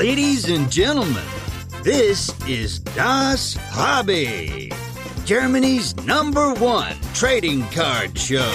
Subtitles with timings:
[0.00, 1.22] Ladies and gentlemen,
[1.82, 4.72] this is Das Hobby,
[5.26, 8.50] Germany's number one trading card show.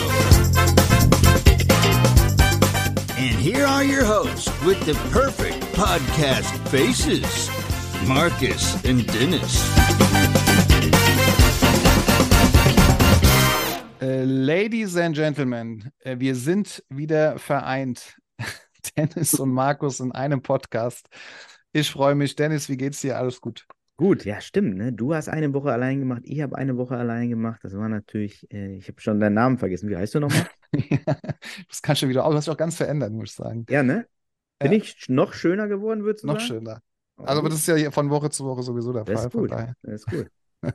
[3.15, 7.47] And here are your hosts with the perfect podcast faces
[8.07, 9.69] Marcus and Dennis.
[14.01, 18.17] Äh, Ladies and Gentlemen, äh, wir sind wieder vereint.
[18.97, 21.07] Dennis und Markus in einem Podcast.
[21.71, 22.35] Ich freue mich.
[22.35, 23.17] Dennis, wie geht's dir?
[23.17, 23.65] Alles gut?
[23.97, 24.75] Gut, ja, stimmt.
[24.75, 24.91] Ne?
[24.91, 27.61] Du hast eine Woche allein gemacht, ich habe eine Woche allein gemacht.
[27.63, 29.89] Das war natürlich, äh, ich habe schon deinen Namen vergessen.
[29.89, 30.47] Wie heißt du nochmal?
[31.69, 32.31] das kannst du wieder aus.
[32.31, 33.65] Du hast dich auch ganz verändert, muss ich sagen.
[33.69, 34.05] Ja, ne?
[34.59, 34.77] Bin Ja.
[34.77, 36.47] ich noch schöner geworden, würdest du Noch sagen?
[36.47, 36.81] schöner.
[37.17, 39.27] Oh, Also, aber das ist ja von Woche zu Woche sowieso der das Fall.
[39.27, 39.51] ist gut.
[39.51, 40.27] Das ist gut.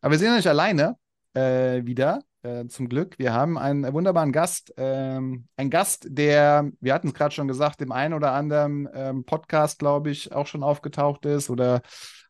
[0.00, 0.96] Aber wir sind ja nicht alleine
[1.34, 3.18] äh, wieder, äh, zum Glück.
[3.18, 4.72] Wir haben einen wunderbaren Gast.
[4.76, 9.24] Ähm, ein Gast, der, wir hatten es gerade schon gesagt, im einen oder anderen ähm,
[9.24, 11.82] Podcast, glaube ich, auch schon aufgetaucht ist oder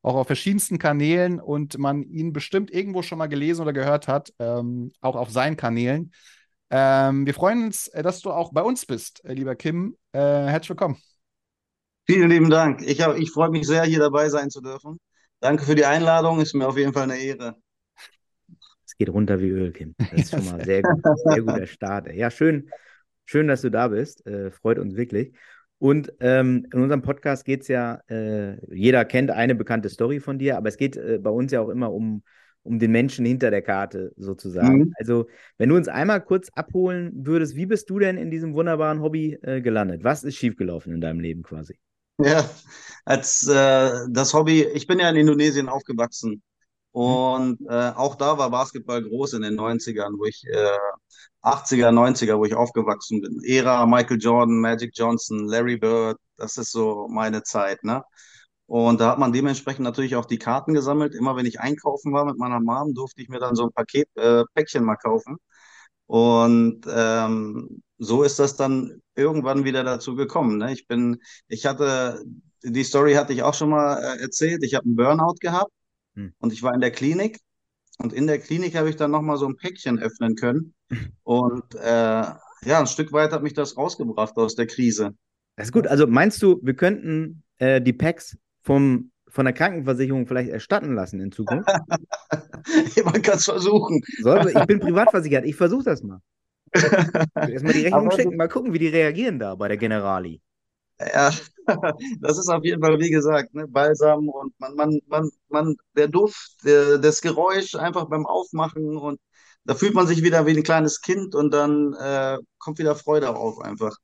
[0.02, 4.32] auch auf verschiedensten Kanälen und man ihn bestimmt irgendwo schon mal gelesen oder gehört hat,
[4.38, 6.12] ähm, auch auf seinen Kanälen.
[6.70, 9.96] Ähm, wir freuen uns, äh, dass du auch bei uns bist, äh, lieber Kim.
[10.12, 10.96] Äh, herzlich willkommen.
[12.06, 12.82] Vielen lieben Dank.
[12.82, 14.98] Ich, ich freue mich sehr, hier dabei sein zu dürfen.
[15.40, 16.40] Danke für die Einladung.
[16.40, 17.56] Ist mir auf jeden Fall eine Ehre.
[18.96, 19.94] Es geht runter wie Öl, Kim.
[20.10, 21.02] Das ist schon mal sehr gut.
[21.26, 22.10] Sehr guter Start.
[22.14, 22.70] Ja, schön,
[23.26, 24.26] schön, dass du da bist.
[24.26, 25.34] Äh, freut uns wirklich.
[25.78, 30.38] Und ähm, in unserem Podcast geht es ja, äh, jeder kennt eine bekannte Story von
[30.38, 32.22] dir, aber es geht äh, bei uns ja auch immer um,
[32.62, 34.78] um den Menschen hinter der Karte sozusagen.
[34.78, 34.94] Mhm.
[34.98, 35.26] Also,
[35.58, 39.36] wenn du uns einmal kurz abholen würdest, wie bist du denn in diesem wunderbaren Hobby
[39.42, 40.04] äh, gelandet?
[40.04, 41.78] Was ist schiefgelaufen in deinem Leben quasi?
[42.18, 42.48] Ja,
[43.04, 46.42] als äh, das Hobby, ich bin ja in Indonesien aufgewachsen
[46.96, 50.78] und äh, auch da war Basketball groß in den 90ern, wo ich äh,
[51.42, 53.38] 80er, 90er, wo ich aufgewachsen bin.
[53.44, 58.02] Ära Michael Jordan, Magic Johnson, Larry Bird, das ist so meine Zeit, ne?
[58.66, 61.14] Und da hat man dementsprechend natürlich auch die Karten gesammelt.
[61.14, 64.08] Immer wenn ich einkaufen war mit meiner Mom, durfte ich mir dann so ein Paket,
[64.16, 65.36] äh, Päckchen mal kaufen.
[66.06, 70.58] Und ähm, so ist das dann irgendwann wieder dazu gekommen.
[70.58, 70.72] Ne?
[70.72, 71.18] Ich bin,
[71.48, 72.24] ich hatte,
[72.62, 74.64] die Story hatte ich auch schon mal äh, erzählt.
[74.64, 75.70] Ich habe einen Burnout gehabt
[76.16, 76.32] Hm.
[76.38, 77.38] und ich war in der Klinik.
[77.98, 80.74] Und in der Klinik habe ich dann nochmal so ein Päckchen öffnen können.
[81.22, 85.14] Und äh, ja, ein Stück weit hat mich das rausgebracht aus der Krise.
[85.56, 85.86] Das ist gut.
[85.86, 91.20] Also meinst du, wir könnten äh, die Packs vom, von der Krankenversicherung vielleicht erstatten lassen
[91.20, 91.66] in Zukunft?
[93.04, 94.02] Man kann es versuchen.
[94.20, 96.20] Soll, ich bin privat versichert, ich versuche das mal.
[96.74, 100.42] Erstmal die Rechnung Aber- schicken, mal gucken, wie die reagieren da bei der Generali.
[100.98, 101.30] Ja,
[102.20, 106.08] das ist auf jeden Fall, wie gesagt, ne, Balsam und man, man, man, man, der
[106.08, 109.20] Duft, der, das Geräusch einfach beim Aufmachen und
[109.64, 113.34] da fühlt man sich wieder wie ein kleines Kind und dann äh, kommt wieder Freude
[113.36, 113.96] auf einfach.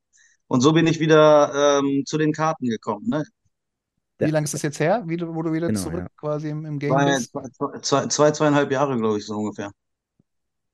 [0.48, 3.08] Und so bin ich wieder ähm, zu den Karten gekommen.
[3.08, 3.24] Ne?
[4.18, 6.08] Wie lange ist das jetzt her, wie du, wo du wieder Genau, zurück ja.
[6.16, 7.32] quasi im, im Game Zwei, bist?
[7.32, 9.70] zwei, zwei, zwei, zweieinhalb Jahre, glaube ich, so ungefähr.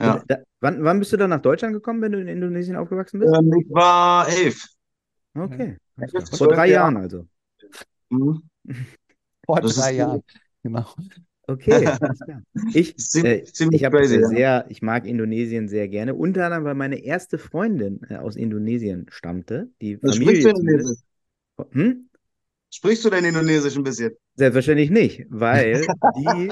[0.01, 0.23] Ja.
[0.27, 3.35] Da, wann, wann bist du dann nach Deutschland gekommen, wenn du in Indonesien aufgewachsen bist?
[3.35, 4.65] Ähm, ich war elf.
[5.35, 5.77] Okay.
[6.33, 7.27] Vor drei Jahren also.
[8.11, 8.43] Mhm.
[9.47, 9.95] Vor Das drei.
[9.95, 10.23] Jahren.
[10.63, 10.87] Genau.
[11.47, 11.91] Okay.
[12.75, 14.21] Ich, äh, ich habe crazy.
[14.21, 14.29] ja.
[14.29, 16.15] sehr, ich mag Indonesien sehr gerne.
[16.15, 19.71] Unter anderem, weil meine erste Freundin äh, aus Indonesien stammte.
[19.81, 20.59] Die Sprichst du Familie zumindest.
[20.61, 21.05] Indonesisch?
[21.73, 22.09] Hm?
[22.71, 24.13] Sprichst du denn Indonesisch ein bisschen?
[24.35, 25.87] Selbstverständlich nicht, weil
[26.19, 26.51] die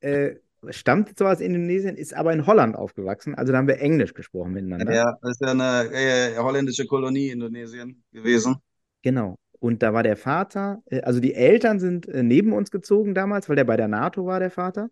[0.00, 0.36] äh,
[0.70, 3.34] stammt zwar aus Indonesien, ist aber in Holland aufgewachsen.
[3.34, 4.92] Also da haben wir Englisch gesprochen miteinander.
[4.92, 8.56] Ja, das ist ja eine äh, holländische Kolonie Indonesien gewesen.
[9.02, 9.36] Genau.
[9.60, 13.48] Und da war der Vater, äh, also die Eltern sind äh, neben uns gezogen damals,
[13.48, 14.90] weil der bei der NATO war, der Vater.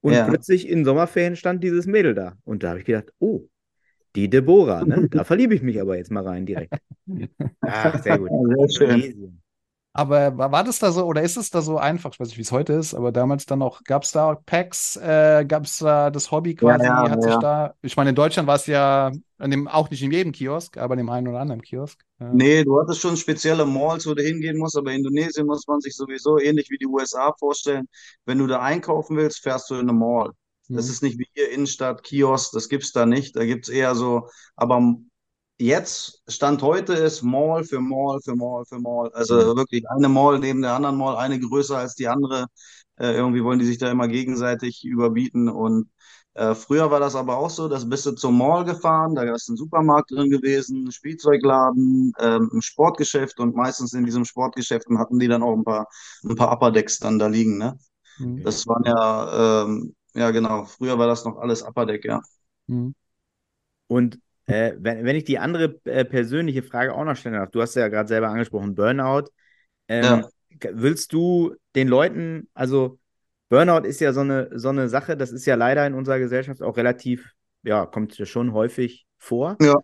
[0.00, 0.26] Und Ja.
[0.26, 2.36] plötzlich in Sommerferien stand dieses Mädel da.
[2.44, 3.42] Und da habe ich gedacht, oh,
[4.16, 5.08] die Deborah, ne?
[5.10, 6.80] Da verliebe ich mich aber jetzt mal rein direkt.
[7.62, 8.30] Ach, sehr gut.
[8.30, 9.39] Sehr schön.
[9.92, 12.12] Aber war, das da so, oder ist es da so einfach?
[12.14, 14.96] Ich weiß nicht, wie es heute ist, aber damals dann noch, gab es da Packs,
[14.96, 17.40] äh, gab es da das Hobby quasi, ja, hat sich ja.
[17.40, 20.76] da, ich meine, in Deutschland war es ja an dem, auch nicht in jedem Kiosk,
[20.78, 22.04] aber in dem einen oder anderen Kiosk.
[22.20, 25.80] Äh, Nee, du hattest schon spezielle Malls, wo du hingehen musst, aber Indonesien muss man
[25.80, 27.88] sich sowieso ähnlich wie die USA vorstellen.
[28.24, 30.30] Wenn du da einkaufen willst, fährst du in eine Mall.
[30.72, 30.90] Das Mhm.
[30.90, 33.34] ist nicht wie hier Innenstadt, Kiosk, das gibt's da nicht.
[33.34, 34.94] Da gibt's eher so, aber
[35.60, 39.10] jetzt, Stand heute ist Mall für Mall für Mall für Mall.
[39.12, 42.46] Also wirklich eine Mall neben der anderen Mall, eine größer als die andere.
[42.96, 45.48] Äh, irgendwie wollen die sich da immer gegenseitig überbieten.
[45.48, 45.90] Und
[46.34, 49.48] äh, früher war das aber auch so, dass bist du zum Mall gefahren, da ist
[49.48, 55.18] ein Supermarkt drin gewesen, ein Spielzeugladen, ähm, ein Sportgeschäft und meistens in diesem Sportgeschäften hatten
[55.18, 55.88] die dann auch ein paar,
[56.24, 57.78] ein paar Upper Decks dann da liegen, ne?
[58.18, 58.42] Mhm.
[58.42, 62.20] Das waren ja, ähm, ja genau, früher war das noch alles Upper Deck, ja.
[62.66, 62.94] Mhm.
[63.88, 64.18] Und
[64.50, 67.74] äh, wenn, wenn ich die andere äh, persönliche Frage auch noch stellen darf, du hast
[67.76, 69.30] ja gerade selber angesprochen, Burnout.
[69.88, 70.28] Ähm, Ja.
[70.72, 72.98] Willst du den Leuten, also
[73.48, 76.62] Burnout ist ja so eine, so eine Sache, das ist ja leider in unserer Gesellschaft
[76.62, 77.32] auch relativ,
[77.62, 79.56] ja, kommt ja schon häufig vor.
[79.60, 79.74] Ja.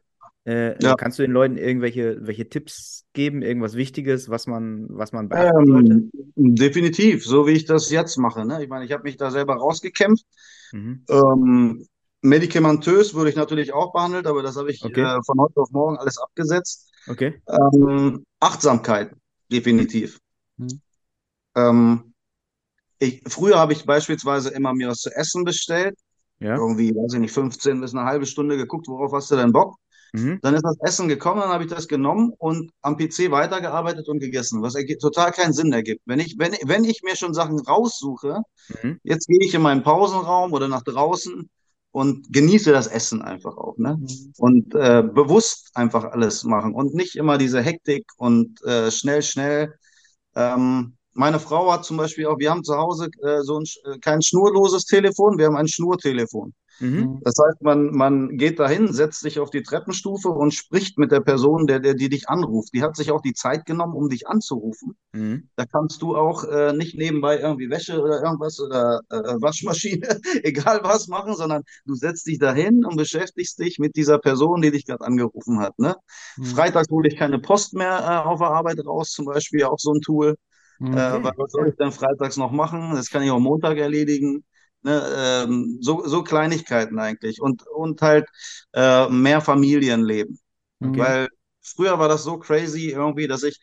[0.44, 0.94] Äh, Ja.
[0.94, 5.66] Kannst du den Leuten irgendwelche welche Tipps geben, irgendwas Wichtiges, was man, was man beachten
[5.66, 5.92] sollte?
[6.36, 8.46] Ähm, definitiv, so wie ich das jetzt mache.
[8.46, 8.62] Ne?
[8.62, 10.24] Ich meine, ich habe mich da selber rausgekämpft.
[10.72, 11.04] Mhm.
[11.08, 11.86] Ähm,
[12.22, 15.02] medikamentös würde ich natürlich auch behandelt, aber das habe ich Okay.
[15.02, 16.90] äh, von heute auf morgen alles abgesetzt.
[17.08, 17.40] Okay.
[17.48, 19.12] Ähm, Achtsamkeit,
[19.50, 20.18] definitiv.
[20.56, 20.80] Mhm.
[21.54, 22.14] Ähm,
[22.98, 25.96] ich, früher habe ich beispielsweise immer mir was zu essen bestellt.
[26.38, 26.56] Ja.
[26.56, 29.76] Irgendwie, weiß ich nicht, 15 bis eine halbe Stunde geguckt, worauf hast du denn Bock?
[30.12, 30.38] Mhm.
[30.42, 34.20] Dann ist das Essen gekommen, dann habe ich das genommen und am PC weitergearbeitet und
[34.20, 36.02] gegessen, was total keinen Sinn ergibt.
[36.06, 38.42] Wenn ich, wenn, wenn ich mir schon Sachen raussuche,
[38.82, 38.98] Mhm.
[39.04, 41.48] jetzt gehe ich in meinen Pausenraum oder nach draußen
[41.96, 43.98] und genieße das Essen einfach auch, ne?
[44.36, 49.72] Und äh, bewusst einfach alles machen und nicht immer diese Hektik und äh, schnell, schnell.
[50.34, 53.98] Ähm, meine Frau hat zum Beispiel auch, wir haben zu Hause äh, so ein, äh,
[54.00, 56.52] kein schnurloses Telefon, wir haben ein Schnurtelefon.
[56.80, 57.20] Mhm.
[57.22, 61.20] Das heißt, man, man geht dahin, setzt sich auf die Treppenstufe und spricht mit der
[61.20, 62.74] Person, der, der, die dich anruft.
[62.74, 64.96] Die hat sich auch die Zeit genommen, um dich anzurufen.
[65.12, 65.48] Mhm.
[65.56, 70.80] Da kannst du auch äh, nicht nebenbei irgendwie Wäsche oder irgendwas oder äh, Waschmaschine, egal
[70.82, 74.84] was machen, sondern du setzt dich dahin und beschäftigst dich mit dieser Person, die dich
[74.84, 75.78] gerade angerufen hat.
[75.78, 75.96] Ne?
[76.36, 76.44] Mhm.
[76.44, 79.92] Freitags hole ich keine Post mehr äh, auf der Arbeit raus, zum Beispiel auch so
[79.92, 80.36] ein Tool.
[80.78, 80.92] Mhm.
[80.92, 82.92] Äh, was soll ich denn freitags noch machen?
[82.94, 84.44] Das kann ich auch Montag erledigen.
[84.82, 87.40] Ne, ähm, so, so Kleinigkeiten eigentlich.
[87.40, 88.26] Und, und halt
[88.72, 90.38] äh, mehr Familienleben.
[90.80, 90.92] Mhm.
[90.98, 91.28] Weil
[91.62, 93.58] früher war das so crazy irgendwie, dass ich,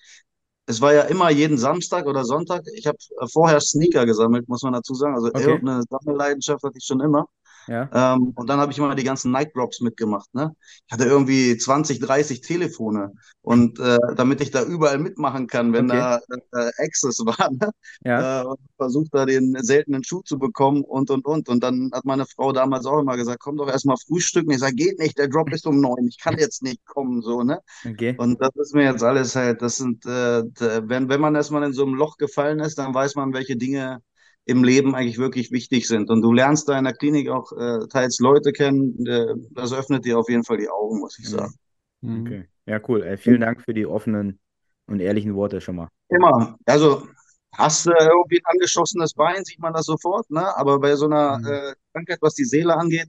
[0.66, 2.64] es war ja immer jeden Samstag oder Sonntag.
[2.76, 2.98] Ich habe
[3.32, 5.16] vorher Sneaker gesammelt, muss man dazu sagen.
[5.16, 5.44] Also Okay.
[5.44, 7.28] irgendeine Sammelleidenschaft hatte ich schon immer.
[7.68, 7.92] Ja.
[7.92, 10.34] Ähm, und dann habe ich immer die ganzen Night Drops mitgemacht.
[10.34, 10.56] Ne?
[10.88, 13.14] Ich hatte irgendwie 20, 30 Telefone.
[13.42, 15.98] Und äh, damit ich da überall mitmachen kann, wenn Okay.
[15.98, 16.18] da
[16.54, 17.72] äh, Access war, ne?
[18.06, 18.42] Ja.
[18.42, 21.50] äh, und versucht da den seltenen Schuh zu bekommen und und und.
[21.50, 24.52] Und dann hat meine Frau damals auch immer gesagt, komm doch erstmal frühstücken.
[24.52, 27.44] Ich sage, geht nicht, der Drop ist um neun, ich kann jetzt nicht kommen, so,
[27.44, 27.60] ne?
[27.86, 28.16] Okay.
[28.18, 30.44] Und das ist mir jetzt alles halt, das sind, äh,
[30.88, 34.02] wenn, wenn man erstmal in so einem Loch gefallen ist, dann weiß man, welche Dinge
[34.46, 36.10] im Leben eigentlich wirklich wichtig sind.
[36.10, 40.06] Und du lernst da in der Klinik auch äh, teils Leute kennen, äh, das öffnet
[40.06, 41.30] dir auf jeden Fall die Augen, muss ich Mhm.
[41.30, 41.54] sagen.
[42.02, 42.22] Mhm.
[42.22, 42.46] Okay.
[42.66, 43.04] Ja, cool.
[43.04, 44.40] Ey, vielen Dank für die offenen
[44.88, 45.88] und ehrlichen Worte schon mal.
[46.10, 46.58] Immer.
[46.66, 47.08] Also
[47.54, 50.56] hast du irgendwie ein angeschossenes Bein, sieht man das sofort, ne?
[50.58, 51.46] Aber bei so einer Mhm.
[51.46, 53.08] äh, Krankheit, was die Seele angeht,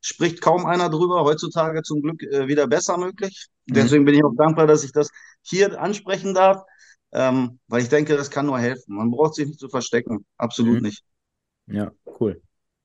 [0.00, 1.22] spricht kaum einer drüber.
[1.24, 3.46] Heutzutage zum Glück äh, wieder besser möglich.
[3.66, 3.74] Mhm.
[3.74, 5.10] Deswegen bin ich auch dankbar, dass ich das
[5.42, 6.62] hier ansprechen darf,
[7.12, 8.96] ähm, weil ich denke, das kann nur helfen.
[8.96, 10.24] Man braucht sich nicht zu verstecken.
[10.36, 10.82] Absolut Mhm.
[10.82, 11.04] nicht.
[11.66, 12.40] Ja, cool.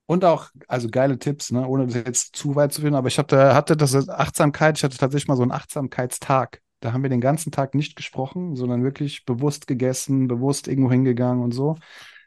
[0.06, 1.66] Und auch, also geile Tipps, ne?
[1.66, 4.98] ohne das jetzt zu weit zu führen, aber ich hatte, hatte das Achtsamkeit, ich hatte
[4.98, 6.60] tatsächlich mal so einen Achtsamkeitstag.
[6.80, 11.52] Da haben wir den ganzen Tag nicht gesprochen, wirklich bewusst gegessen, bewusst irgendwo hingegangen und
[11.52, 11.76] so.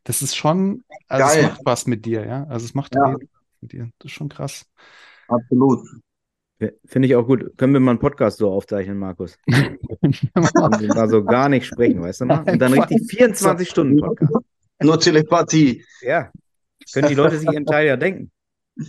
[0.05, 1.43] Das ist schon, also es Geil.
[1.43, 2.45] macht was mit dir, ja.
[2.45, 3.01] Also es macht Ja.
[3.13, 3.19] was
[3.61, 3.89] mit dir.
[3.99, 4.65] Das ist schon krass.
[5.27, 5.85] Absolut.
[6.85, 7.57] Finde ich auch gut.
[7.57, 9.37] Können wir mal einen Podcast so aufzeichnen, Markus?
[10.33, 12.43] Mal so gar nicht sprechen, weißt du mal?
[12.49, 14.45] Und dann richtig 24 Stunden Podcast.
[14.81, 15.83] Nur Telepathie.
[16.01, 16.31] Ja.
[16.93, 18.31] Können die Leute sich ihren Teil ja denken.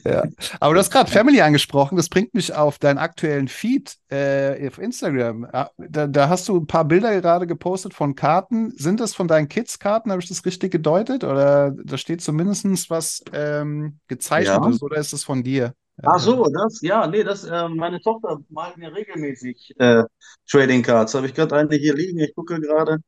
[0.04, 0.24] Ja.
[0.58, 1.96] Aber du hast gerade Family angesprochen.
[1.96, 5.48] Das bringt mich auf deinen aktuellen Feed äh, auf Instagram.
[5.52, 8.72] Ja, Da, da hast du ein paar Bilder gerade gepostet von Karten.
[8.76, 10.10] Sind das von deinen Kids-Karten?
[10.10, 11.24] Habe ich das richtig gedeutet?
[11.24, 15.72] Oder da steht zumindest was ähm, gezeichnetes oder ist das von dir?
[16.02, 20.04] Ach so, das, ja, nee, das, äh, meine Tochter malt mir regelmäßig äh,
[20.48, 21.14] Trading Cards.
[21.14, 22.98] Habe ich gerade eine hier liegen, ich gucke gerade.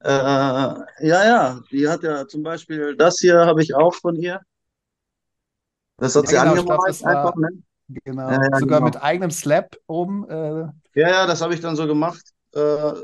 [0.00, 0.84] Äh, ja,
[1.26, 4.40] ja, die hat ja zum Beispiel, das hier habe ich auch von ihr.
[5.98, 7.48] Das hat Ja, sie genau, ich glaub, angemalt das war- einfach, ne?
[8.04, 8.28] Genau.
[8.58, 8.84] Sogar genau.
[8.84, 10.28] mit eigenem Slab oben.
[10.28, 12.22] Äh, Ja, ja, das habe ich dann so gemacht,
[12.54, 12.58] äh,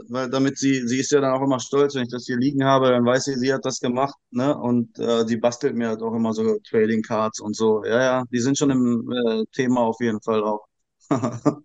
[0.09, 2.65] weil damit sie, sie ist ja dann auch immer stolz, wenn ich das hier liegen
[2.65, 4.57] habe, dann weiß sie, sie hat das gemacht, ne?
[4.57, 7.85] Und äh, sie bastelt mir halt auch immer so Trading Cards und so.
[7.85, 10.67] Ja, ja, die sind schon im äh, Thema auf jeden Fall auch.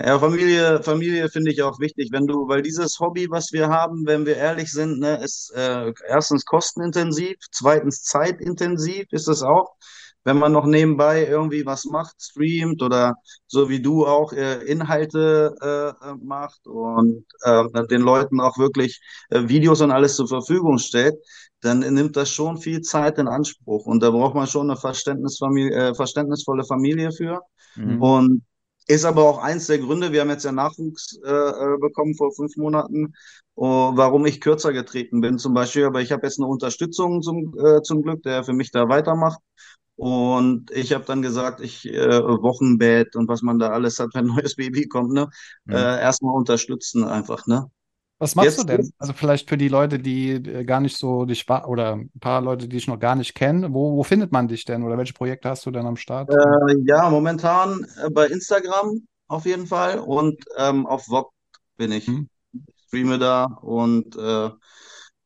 [0.00, 4.04] Ja, Familie, Familie finde ich auch wichtig, wenn du, weil dieses Hobby, was wir haben,
[4.06, 9.76] wenn wir ehrlich sind, ne, ist äh, erstens kostenintensiv, zweitens zeitintensiv ist es auch.
[10.24, 13.14] Wenn man noch nebenbei irgendwie was macht, streamt oder
[13.46, 19.00] so wie du auch äh, Inhalte äh, äh, macht und äh, den Leuten auch wirklich
[19.30, 21.14] äh, Videos und alles zur Verfügung stellt,
[21.60, 25.90] dann nimmt das schon viel Zeit in Anspruch und da braucht man schon eine Verständnisfamilie,
[25.90, 27.40] äh, verständnisvolle Familie für.
[27.76, 28.02] Mhm.
[28.02, 28.42] Und
[28.86, 32.32] ist aber auch eins der Gründe, wir haben jetzt ja Nachwuchs äh, äh, bekommen vor
[32.32, 33.14] fünf Monaten,
[33.54, 35.84] oh, warum ich kürzer getreten bin zum Beispiel.
[35.86, 39.38] Aber ich habe jetzt eine Unterstützung zum, äh, zum Glück, der für mich da weitermacht.
[39.96, 44.26] Und ich habe dann gesagt, ich äh, Wochenbett und was man da alles hat, wenn
[44.28, 45.28] ein neues Baby kommt, ne?
[45.66, 45.74] Mhm.
[45.74, 47.70] Äh, erstmal unterstützen einfach, ne?
[48.18, 48.92] Was machst Jetzt- du denn?
[48.98, 52.68] Also vielleicht für die Leute, die äh, gar nicht so dich oder ein paar Leute,
[52.68, 55.48] die dich noch gar nicht kennen, wo, wo findet man dich denn oder welche Projekte
[55.48, 56.30] hast du denn am Start?
[56.30, 61.32] Äh, ja, momentan äh, bei Instagram auf jeden Fall und ähm, auf VOG
[61.76, 62.08] bin ich.
[62.08, 62.28] Mhm.
[62.86, 64.50] Streame da und äh,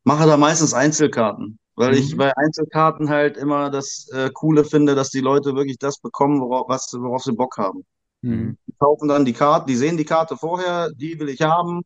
[0.05, 2.19] mache da meistens Einzelkarten, weil ich Mhm.
[2.19, 6.69] bei Einzelkarten halt immer das äh, Coole finde, dass die Leute wirklich das bekommen, worauf,
[6.69, 7.85] was, worauf sie Bock haben.
[8.23, 8.57] Mhm.
[8.67, 11.83] Die kaufen dann die Karte, die sehen die Karte vorher, die will ich haben,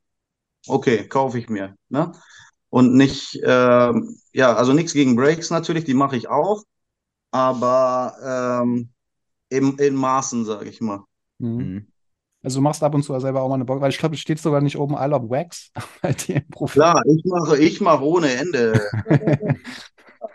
[0.69, 2.13] okay, kaufe ich mir, ne?
[2.71, 6.65] Und nicht, ähm, ja, also nichts gegen Breaks natürlich, die mache ich auch,
[7.33, 8.91] aber ähm,
[9.51, 11.05] in, in Maßen, sage ich mal.
[11.41, 11.92] Mhm.
[12.43, 14.21] Also du machst ab und zu selber auch mal eine Box, weil ich glaube, es
[14.21, 15.71] steht sogar nicht oben Isle of Wax
[16.03, 16.83] bei dir im Profil.
[16.83, 18.81] Klar, ich mache, ich mache ohne Ende.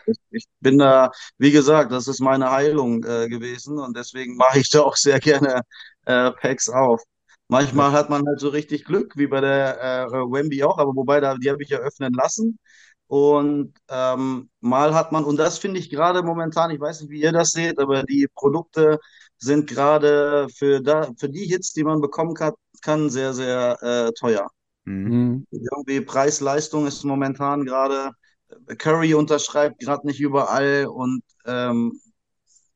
[0.06, 4.60] Ich, ich bin da, wie gesagt, das ist meine Heilung äh, gewesen und deswegen mache
[4.60, 5.62] ich da auch sehr gerne
[6.06, 7.02] äh, Packs auf.
[7.50, 11.20] Manchmal hat man halt so richtig Glück, wie bei der äh, Wemby auch, aber wobei
[11.22, 12.60] da, die habe ich ja öffnen lassen.
[13.08, 17.22] Und ähm, mal hat man, und das finde ich gerade momentan, ich weiß nicht, wie
[17.22, 19.00] ihr das seht, aber die Produkte
[19.40, 24.12] sind gerade für, da, für die Hits, die man bekommen kann, kann sehr, sehr äh,
[24.20, 24.50] teuer.
[24.86, 24.94] Mhm.
[25.12, 25.48] Mhm.
[25.52, 28.12] Irgendwie Preis-Leistung ist momentan gerade,
[28.78, 32.00] Curry unterschreibt gerade nicht überall und ähm,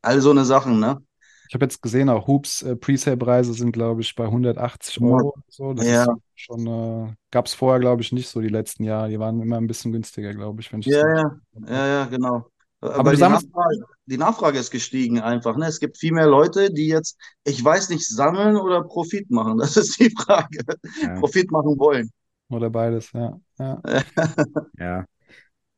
[0.02, 1.04] all so eine Sachen, ne?
[1.48, 5.08] Ich habe jetzt gesehen, auch Hoops äh, Presale-Preise sind, glaube ich, bei 180 Ja.
[5.12, 5.30] Euro.
[5.34, 5.74] oder So.
[5.74, 6.06] Das Ja.
[6.06, 9.10] ist schon, äh, gab es vorher, glaube ich, nicht so die letzten Jahre.
[9.10, 11.24] Die waren immer ein bisschen günstiger, glaube ich, wenn ich Ja, ja,
[11.68, 12.51] ja, ja, genau.
[12.82, 15.68] Aber die Nachfrage, die Nachfrage ist gestiegen einfach, ne?
[15.68, 19.58] Es gibt viel mehr Leute, die jetzt, ich weiß nicht, sammeln oder Profit machen.
[19.60, 20.60] Das ist die Frage.
[21.02, 21.20] Ja.
[21.20, 22.10] Profit machen wollen.
[22.50, 23.40] Oder beides, ja.
[23.60, 23.82] ja.
[24.80, 25.06] Ja.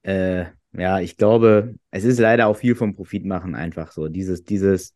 [0.03, 4.07] Äh, ja, ich glaube, es ist leider auch viel vom Profit machen einfach so.
[4.07, 4.93] Dieses, dieses,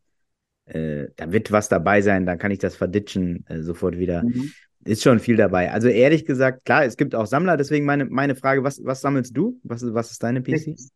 [0.66, 4.24] äh, da wird was dabei sein, dann kann ich das verditchen äh, sofort wieder.
[4.24, 4.50] Mhm.
[4.84, 5.72] Ist schon viel dabei.
[5.72, 9.36] Also ehrlich gesagt, klar, es gibt auch Sammler, deswegen meine, meine Frage, was, was sammelst
[9.36, 9.60] du?
[9.62, 10.68] Was, ist- was ist deine PC?
[10.68, 10.90] Nichts.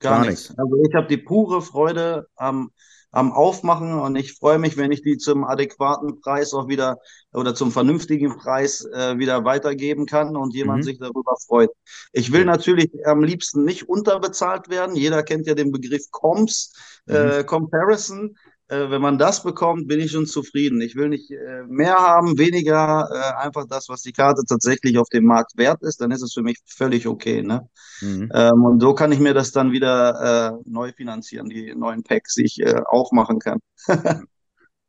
[0.00, 0.54] Gar, Gar nichts.
[0.56, 2.70] Also ich habe die pure Freude am,
[3.10, 6.98] am Aufmachen und ich freue mich, wenn ich die zum adäquaten Preis auch wieder
[7.32, 10.82] oder zum vernünftigen Preis äh, wieder weitergeben kann und jemand Mhm.
[10.84, 11.70] sich darüber freut.
[12.12, 14.94] Ich will natürlich am liebsten nicht unterbezahlt werden.
[14.94, 16.72] Jeder kennt ja den Begriff Comps,
[17.06, 18.36] äh, Comparison.
[18.68, 20.80] Äh, wenn man das bekommt, bin ich schon zufrieden.
[20.80, 25.08] Ich will nicht äh, mehr haben, weniger, äh, einfach das, was die Karte tatsächlich auf
[25.08, 27.42] dem Markt wert ist, dann ist es für mich völlig okay.
[27.42, 27.68] Ne?
[28.02, 28.30] Mhm.
[28.34, 32.34] Ähm, und so kann ich mir das dann wieder äh, neu finanzieren, die neuen Packs,
[32.34, 33.58] die ich äh, aufmachen kann.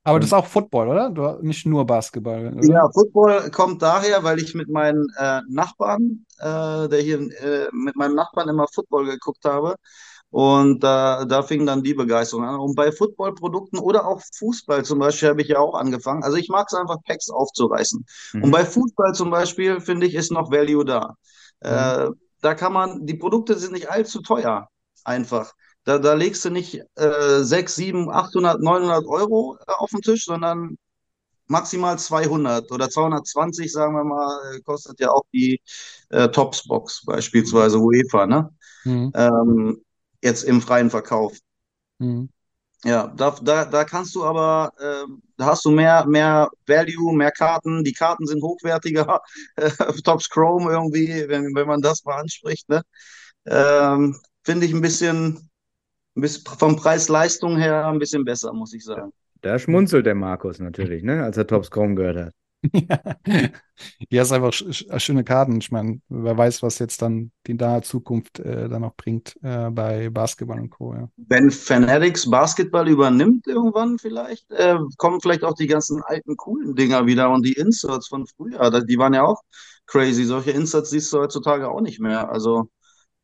[0.03, 1.09] Aber das ist auch Football, oder?
[1.09, 2.65] Du, nicht nur Basketball, oder?
[2.65, 7.95] Ja, Football kommt daher, weil ich mit meinen äh, Nachbarn, äh, der hier äh, mit
[7.95, 9.75] meinem Nachbarn immer Football geguckt habe.
[10.31, 12.59] Und da, da fing dann die Begeisterung an.
[12.59, 16.23] Und bei Footballprodukten oder auch Fußball zum Beispiel habe ich ja auch angefangen.
[16.23, 18.05] Also ich mag es einfach, Packs aufzureißen.
[18.33, 18.43] Mhm.
[18.43, 21.15] Und bei Fußball zum Beispiel, finde ich, ist noch Value da.
[21.61, 22.09] Äh,
[22.41, 24.69] da kann man, die Produkte sind nicht allzu teuer,
[25.03, 25.53] einfach.
[25.83, 30.25] Da, da legst du nicht äh, 6, 7, 800, 900 Euro äh, auf den Tisch,
[30.25, 30.77] sondern
[31.47, 35.59] maximal 200 oder 220, sagen wir mal, äh, kostet ja auch die
[36.09, 38.49] äh, Topsbox beispielsweise UEFA, ne?
[38.83, 39.11] Mhm.
[39.15, 39.81] Ähm,
[40.21, 41.37] jetzt im freien Verkauf.
[41.99, 42.29] Mhm.
[42.85, 47.31] Ja, da, da, da kannst du aber, ähm, da hast du mehr, mehr Value, mehr
[47.31, 47.83] Karten.
[47.83, 49.19] Die Karten sind hochwertiger.
[50.05, 52.81] Tops Chrome irgendwie, wenn, wenn man das mal anspricht, ne?
[53.45, 55.49] Ähm, finde ich ein bisschen,
[56.15, 59.11] ein bisschen vom Preis-Leistung her ein bisschen besser, muss ich sagen.
[59.41, 62.33] Da schmunzelt der Markus natürlich, ne, als er Tops Chrome gehört hat.
[64.09, 65.57] Ja, ist einfach sch sch- schöne Karten.
[65.61, 69.69] Ich meine, wer weiß, was jetzt dann die nahe Zukunft äh, dann noch bringt äh,
[69.71, 70.93] bei Basketball und Co.
[70.93, 71.09] Ja.
[71.17, 77.05] Wenn Fanatics Basketball übernimmt irgendwann vielleicht, äh, kommen vielleicht auch die ganzen alten coolen Dinger
[77.05, 79.41] wieder und die Inserts von früher, die waren ja auch
[79.85, 80.23] crazy.
[80.23, 82.29] Solche Inserts siehst du heutzutage auch nicht mehr.
[82.31, 82.69] Also,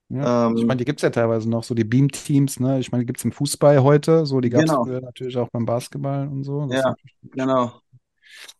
[0.09, 0.31] Ja.
[0.53, 2.79] Ich ähm, meine, die gibt es ja teilweise noch, so die Beam-Teams, ne?
[2.79, 4.83] Ich meine, die gibt es im Fußball heute, so die gab es Genau.
[4.83, 6.67] früher natürlich auch beim Basketball und so.
[6.67, 6.95] Das Ja.
[7.23, 7.81] genau.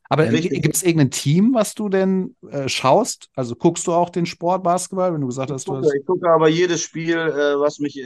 [0.10, 3.30] Aber gibt es irgendein Team, was du denn äh, schaust?
[3.36, 5.96] Also guckst du auch den Sport Basketball, wenn du gesagt hast, Ich du gucke, hast.
[6.00, 8.02] ich gucke aber jedes Spiel, äh, was mich, äh,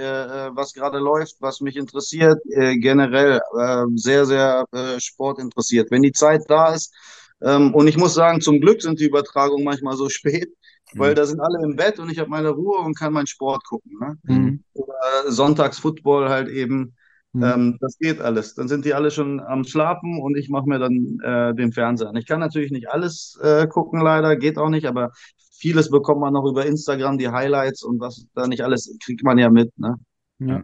[0.48, 5.90] äh, was gerade läuft, was mich interessiert, äh, generell äh, sehr, sehr äh, sportinteressiert.
[5.92, 6.94] Wenn die Zeit da ist,
[7.42, 10.50] ähm, und ich muss sagen, zum Glück sind die Übertragungen manchmal so spät,
[10.96, 11.16] weil Mhm.
[11.16, 13.92] da sind alle im Bett und ich habe meine Ruhe und kann meinen Sport gucken.
[14.00, 14.18] Ne?
[14.24, 14.64] Mhm.
[14.74, 16.96] Oder Sonntags Football halt eben.
[17.34, 17.44] Mhm.
[17.44, 18.56] Ähm, das geht alles.
[18.56, 22.10] Dann sind die alle schon am Schlafen und ich mache mir dann äh, den Fernseher
[22.10, 22.16] an.
[22.16, 25.12] Ich kann natürlich nicht alles äh, gucken, leider, geht auch nicht, aber
[25.52, 29.38] vieles bekommt man noch über Instagram, die Highlights und was da nicht alles kriegt man
[29.38, 29.78] ja mit.
[29.78, 29.96] Ne?
[30.40, 30.64] Ja.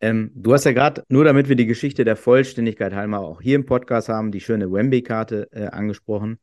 [0.00, 3.56] Ähm, du hast ja gerade, nur damit wir die Geschichte der Vollständigkeit halber auch hier
[3.56, 6.38] im Podcast haben, die schöne Wemby-Karte äh, angesprochen.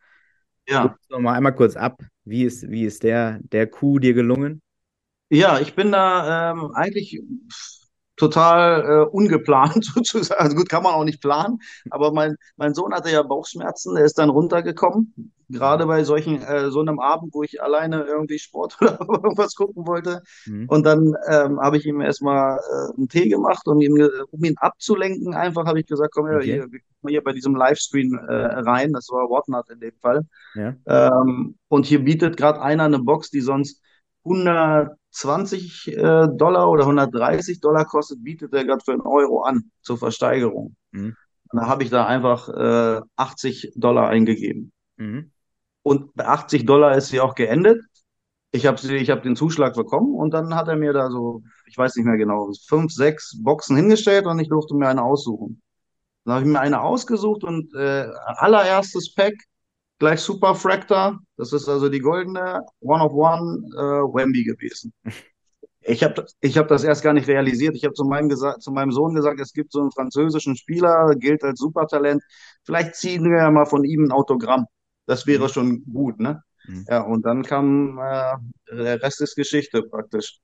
[0.68, 0.96] Ja.
[1.10, 2.01] Noch mal einmal kurz ab.
[2.24, 4.62] Wie ist, wie ist der, der Coup dir gelungen?
[5.30, 7.22] Ja, ich bin da ähm, eigentlich
[8.22, 10.40] total äh, ungeplant sozusagen.
[10.40, 11.58] Also gut, kann man auch nicht planen,
[11.90, 16.70] aber mein, mein Sohn hatte ja Bauchschmerzen, der ist dann runtergekommen, gerade bei solchen, äh,
[16.70, 20.22] so einem Abend, wo ich alleine irgendwie Sport oder irgendwas gucken wollte.
[20.46, 20.68] Mhm.
[20.68, 23.98] Und dann ähm, habe ich ihm erstmal äh, einen Tee gemacht und ihm,
[24.30, 26.44] um ihn abzulenken, einfach habe ich gesagt, komm okay.
[26.44, 26.68] hier,
[27.08, 30.22] hier bei diesem Livestream äh, rein, das war Whatnot in dem Fall.
[30.54, 30.75] Ja.
[30.86, 33.82] Ähm, und hier bietet gerade einer eine Box, die sonst
[34.24, 39.98] 120 äh, Dollar oder 130 Dollar kostet, bietet er gerade für einen Euro an zur
[39.98, 40.75] Versteigerung.
[40.92, 41.16] Mhm.
[41.51, 44.72] Und da habe ich da einfach äh, 80 Dollar eingegeben.
[44.98, 45.32] Mhm.
[45.84, 47.84] Und bei 80 Dollar ist sie auch geendet.
[48.51, 51.78] Ich habe ich hab den Zuschlag bekommen und dann hat er mir da so, ich
[51.78, 55.62] weiß nicht mehr genau, fünf, sechs Boxen hingestellt und ich durfte mir eine aussuchen.
[56.25, 59.34] Dann habe ich mir eine ausgesucht und äh, allererstes Pack
[60.01, 61.20] gleich Super Fractor.
[61.38, 64.91] Das ist also die goldene One of One äh, Wemby gewesen.
[65.81, 67.75] Ich habe ich hab das erst gar nicht realisiert.
[67.75, 71.43] Ich habe zu, meinem zu meinem Sohn gesagt, es gibt so einen französischen Spieler, gilt
[71.43, 72.24] als Supertalent.
[72.63, 74.65] Vielleicht ziehen wir ja mal von ihm ein Autogramm.
[75.05, 75.50] Das wäre mhm.
[75.50, 76.43] schon gut, ne?
[76.65, 76.86] Mhm.
[76.89, 78.38] Ja, und dann kam äh,
[78.72, 80.39] der Rest ist Geschichte praktisch.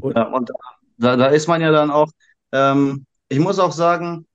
[0.00, 0.50] Und, ja, und
[0.96, 2.10] da, da ist man ja dann auch,
[2.52, 4.25] ähm, ich muss auch sagen,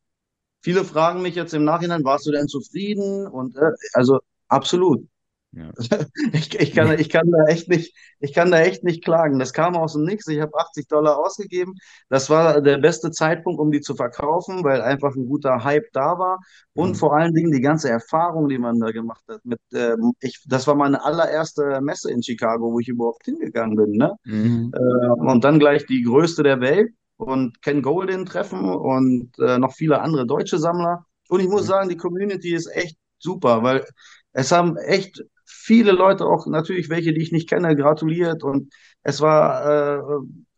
[0.62, 3.28] Viele fragen mich jetzt im Nachhinein, warst du denn zufrieden?
[3.28, 5.08] Und äh, also absolut.
[5.54, 5.72] Ja.
[6.34, 9.38] Ich, ich, kann, ich, kann da echt nicht, ich kann da echt nicht klagen.
[9.40, 10.28] Das kam aus dem Nix.
[10.28, 11.76] Ich habe 80 Dollar ausgegeben.
[12.10, 16.18] Das war der beste Zeitpunkt, um die zu verkaufen, weil einfach ein guter Hype da
[16.18, 16.40] war.
[16.74, 16.96] Und mhm.
[16.96, 19.44] vor allen Dingen die ganze Erfahrung, die man da gemacht hat.
[19.44, 23.92] Mit, äh, ich, das war meine allererste Messe in Chicago, wo ich überhaupt hingegangen bin.
[23.92, 24.16] Ne?
[24.24, 24.72] Mhm.
[24.74, 29.74] Äh, und dann gleich die größte der Welt und Ken Golden treffen und äh, noch
[29.74, 31.06] viele andere deutsche Sammler.
[31.30, 31.68] Und ich muss mhm.
[31.68, 33.86] sagen, die Community ist echt super, weil
[34.34, 38.74] es haben echt viele Leute, auch natürlich welche, die ich nicht kenne, gratuliert und
[39.04, 40.02] es war äh,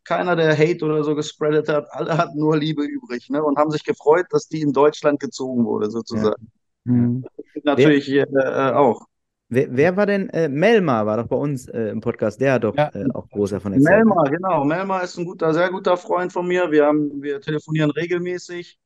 [0.03, 1.87] keiner, der Hate oder so gespreadet hat.
[1.91, 3.43] Alle hatten nur Liebe übrig ne?
[3.43, 6.51] und haben sich gefreut, dass die in Deutschland gezogen wurde, sozusagen.
[6.85, 6.91] Ja.
[6.91, 7.25] Mhm.
[7.63, 8.25] Natürlich äh,
[8.73, 9.05] auch.
[9.53, 12.63] Wer, wer, war denn, äh, Melmar war doch bei uns äh, im Podcast, der hat
[12.63, 12.89] doch ja.
[12.93, 13.89] äh, auch großer von erzählt.
[13.89, 14.65] Melmar, genau.
[14.65, 16.71] Melmar ist ein guter, sehr guter Freund von mir.
[16.71, 18.79] Wir, haben, wir telefonieren regelmäßig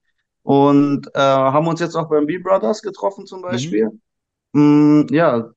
[0.44, 3.90] und äh, haben uns jetzt auch beim B-Brothers getroffen zum Beispiel.
[4.54, 5.02] Mhm.
[5.02, 5.52] Mm, ja,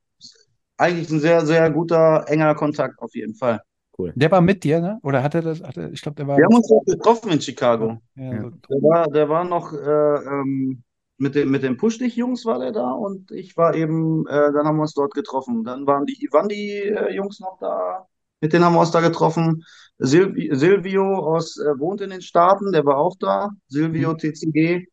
[0.76, 3.60] eigentlich ein sehr, sehr guter, enger Kontakt auf jeden Fall.
[3.98, 4.12] Cool.
[4.16, 4.98] Der war mit dir, ne?
[5.02, 6.38] Oder hatte das, hatte, ich glaube, der war.
[6.38, 7.98] Wir haben uns auch getroffen in Chicago.
[8.14, 8.50] Ja, ja.
[8.68, 10.82] Der, war, der war noch, äh, ähm,
[11.20, 14.76] mit, dem, mit den Push-Dich-Jungs war der da und ich war eben, äh, dann haben
[14.76, 15.64] wir uns dort getroffen.
[15.64, 18.06] Dann waren die Ivandi-Jungs noch da,
[18.40, 19.62] mit denen haben wir uns da getroffen.
[19.98, 23.50] Silvi Silvio aus, äh, wohnt in den Staaten, der war auch da.
[23.68, 24.18] Silvio mhm.
[24.18, 24.86] TCG,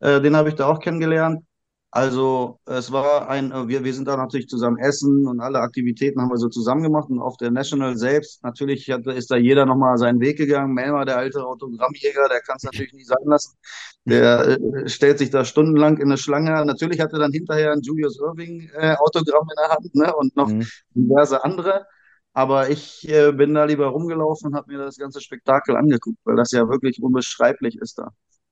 [0.00, 1.44] äh, den habe ich da auch kennengelernt.
[1.92, 6.20] Also es war ein, äh, wir, wir sind da natürlich zusammen essen und alle Aktivitäten
[6.20, 9.66] haben wir so zusammen gemacht und auf der National selbst, natürlich hat, ist da jeder
[9.66, 10.72] nochmal seinen Weg gegangen.
[10.72, 13.56] Melma, der alte Autogrammjäger, der kann es natürlich nicht sein lassen.
[14.04, 16.64] Der äh, stellt sich da stundenlang in eine Schlange.
[16.64, 20.14] Natürlich hat er dann hinterher ein Julius Irving äh, Autogramm in der Hand ne?
[20.14, 20.66] und noch mhm.
[20.94, 21.86] diverse andere.
[22.32, 26.36] Aber ich äh, bin da lieber rumgelaufen und habe mir das ganze Spektakel angeguckt, weil
[26.36, 28.10] das ja wirklich unbeschreiblich ist da.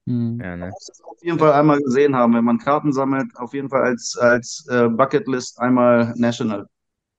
[0.08, 0.40] Mhm.
[0.40, 0.56] Ja, ne?
[0.56, 3.68] Man muss das auf jeden Fall einmal gesehen haben, wenn man Karten sammelt, auf jeden
[3.68, 6.66] Fall als, als äh, Bucketlist einmal National.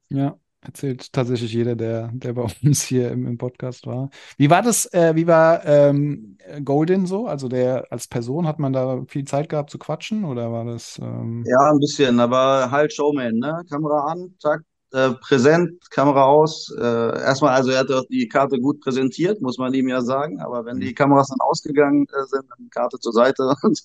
[0.10, 4.10] Ja, erzählt tatsächlich jeder, der, der bei uns hier im, im Podcast war.
[4.38, 7.28] Wie war das, äh, wie war ähm, Golden so?
[7.28, 10.97] Also der als Person, hat man da viel Zeit gehabt zu quatschen oder war das?
[10.99, 11.43] Ähm...
[11.45, 13.62] Ja, ein bisschen, aber halt Showman, ne?
[13.69, 16.73] Kamera an, zack, äh, präsent, Kamera aus.
[16.75, 20.41] Äh, erstmal, also er hat auch die Karte gut präsentiert, muss man ihm ja sagen.
[20.41, 20.95] Aber wenn die mhm.
[20.95, 23.82] Kameras dann ausgegangen äh, sind, dann Karte zur Seite und,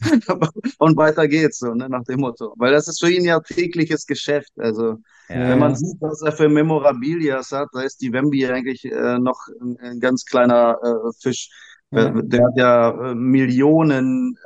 [0.78, 2.54] und weiter geht's, so, ne, nach dem Motto.
[2.56, 4.52] Weil das ist für ihn ja tägliches Geschäft.
[4.56, 5.48] Also ja.
[5.48, 9.46] wenn man sieht, was er für Memorabilias hat, da ist die Wemby eigentlich äh, noch
[9.60, 11.50] ein, ein, ganz kleiner äh, Fisch.
[11.90, 12.10] Ja.
[12.10, 14.36] Der hat ja Millionen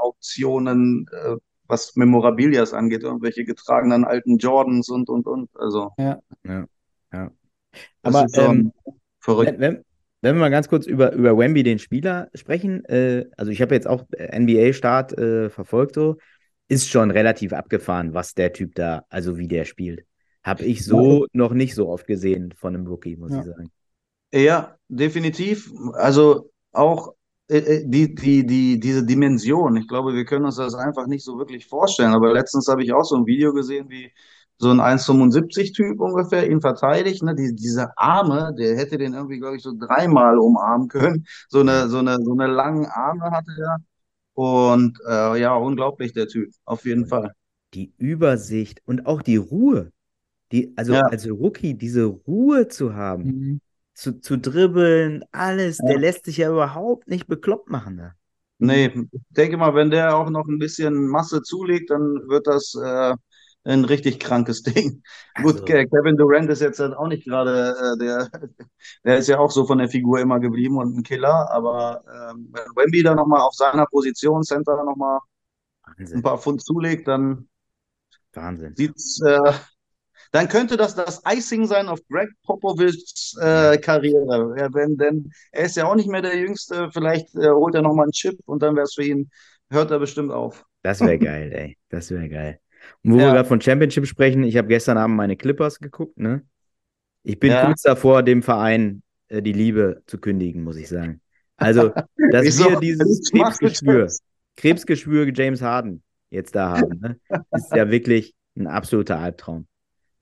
[0.00, 1.06] Auktionen
[1.66, 5.50] was Memorabilias angeht, irgendwelche getragenen alten Jordans und, und, und.
[5.54, 5.90] Also.
[5.98, 6.20] Ja.
[6.46, 6.66] Ja.
[7.12, 7.30] ja.
[8.02, 8.72] Aber ähm,
[9.18, 9.54] verrückt.
[9.58, 9.84] Wenn,
[10.20, 13.74] wenn wir mal ganz kurz über, über Wemby, den Spieler, sprechen, äh, also ich habe
[13.74, 16.16] jetzt auch NBA-Start äh, verfolgt, so,
[16.68, 20.04] ist schon relativ abgefahren, was der Typ da, also wie der spielt.
[20.42, 21.26] Habe ich so ja.
[21.32, 23.40] noch nicht so oft gesehen von einem Rookie, muss ja.
[23.40, 23.70] ich sagen.
[24.32, 25.70] Ja, definitiv.
[25.92, 27.14] Also auch
[27.50, 31.66] die, die, die, diese Dimension, ich glaube, wir können uns das einfach nicht so wirklich
[31.66, 32.14] vorstellen.
[32.14, 34.10] Aber letztens habe ich auch so ein Video gesehen, wie
[34.58, 37.22] so ein 1,75-Typ ungefähr ihn verteidigt.
[37.22, 37.34] Ne?
[37.34, 41.26] Die, diese Arme, der hätte den irgendwie, glaube ich, so dreimal umarmen können.
[41.48, 43.76] So eine, so eine, so eine langen Arme hatte er.
[44.34, 47.32] Und äh, ja, unglaublich, der Typ, auf jeden Fall.
[47.74, 49.90] die Übersicht und auch die Ruhe.
[50.52, 51.02] Die, also Ja.
[51.02, 53.60] als Rookie diese Ruhe zu haben, Mhm.
[53.94, 55.86] Zu, zu dribbeln, alles, Ja.
[55.88, 57.96] der lässt sich ja überhaupt nicht bekloppt machen.
[57.96, 58.14] Ne?
[58.58, 62.74] Nee, ich denke mal, wenn der auch noch ein bisschen Masse zulegt, dann wird das
[62.74, 63.14] äh,
[63.64, 65.02] ein richtig krankes Ding.
[65.42, 68.30] Gut, Also- Ke- Kevin Durant ist jetzt halt auch nicht gerade äh, der,
[69.04, 72.48] der ist ja auch so von der Figur immer geblieben und ein Killer, aber ähm,
[72.52, 75.18] wenn Wemby da nochmal auf seiner Position, Center nochmal
[75.98, 77.48] ein paar Pfund zulegt, dann
[78.34, 78.74] Wahnsinn.
[78.74, 79.52] sieht's, äh,
[80.34, 84.54] dann könnte das das Icing sein auf Greg Popovichs äh, Karriere.
[84.58, 87.82] Ja, wenn, denn er ist ja auch nicht mehr der Jüngste, vielleicht äh, holt er
[87.82, 89.30] nochmal einen Chip und dann wäre es für ihn,
[89.70, 90.64] hört er bestimmt auf.
[90.82, 91.78] Das wäre geil, ey.
[91.88, 92.60] Das wäre geil.
[93.02, 93.32] Und wo wir Ja.
[93.32, 96.44] gerade von Championship sprechen, ich habe gestern Abend meine Clippers geguckt, ne?
[97.22, 97.66] Ich bin Ja.
[97.66, 101.20] kurz davor, dem Verein äh, die Liebe zu kündigen, muss ich sagen.
[101.56, 101.92] Also,
[102.30, 102.68] dass Wieso?
[102.68, 104.08] wir dieses Krebsgeschwür?
[104.56, 107.18] Krebsgeschwür James Harden jetzt da haben, ne?
[107.52, 109.66] Ist ja wirklich ein absoluter Albtraum.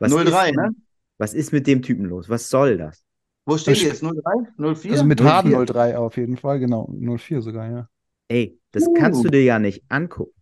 [0.03, 0.71] Was 0-3, ist denn- ne?
[1.19, 2.29] Was ist mit dem Typen los?
[2.29, 3.03] Was soll das?
[3.47, 4.03] Wo steht die jetzt?
[4.03, 4.13] 03?
[4.57, 4.93] 04?
[4.93, 5.31] Also mit 04.
[5.33, 6.89] Harden 03 auf jeden Fall, genau.
[6.93, 7.89] 04 sogar, ja.
[8.29, 8.93] Ey, das Uh.
[8.95, 10.33] kannst du dir ja nicht angucken.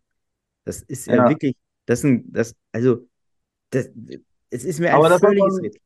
[0.64, 1.28] Das ist ja, Ja.
[1.28, 3.06] wirklich, das ist ein, das, also,
[3.70, 3.88] das,
[4.50, 5.80] es ist mir Aber ein das hat völliges man- Rätsel.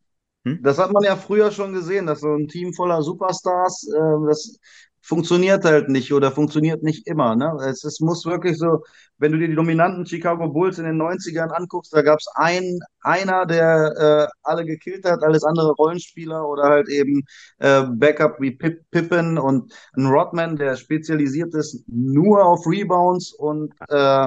[0.62, 4.58] Das hat man ja früher schon gesehen, dass so ein Team voller Superstars, äh, das
[5.04, 7.36] funktioniert halt nicht oder funktioniert nicht immer.
[7.36, 7.52] Ne?
[7.68, 8.82] Es, es muss wirklich so,
[9.18, 12.80] wenn du dir die dominanten Chicago Bulls in den 90ern anguckst, da gab es ein,
[13.02, 17.22] einer, der äh, alle gekillt hat, alles andere Rollenspieler oder halt eben
[17.58, 23.74] äh, Backup wie Pip, Pippen und ein Rodman, der spezialisiert ist nur auf Rebounds und
[23.88, 24.26] äh,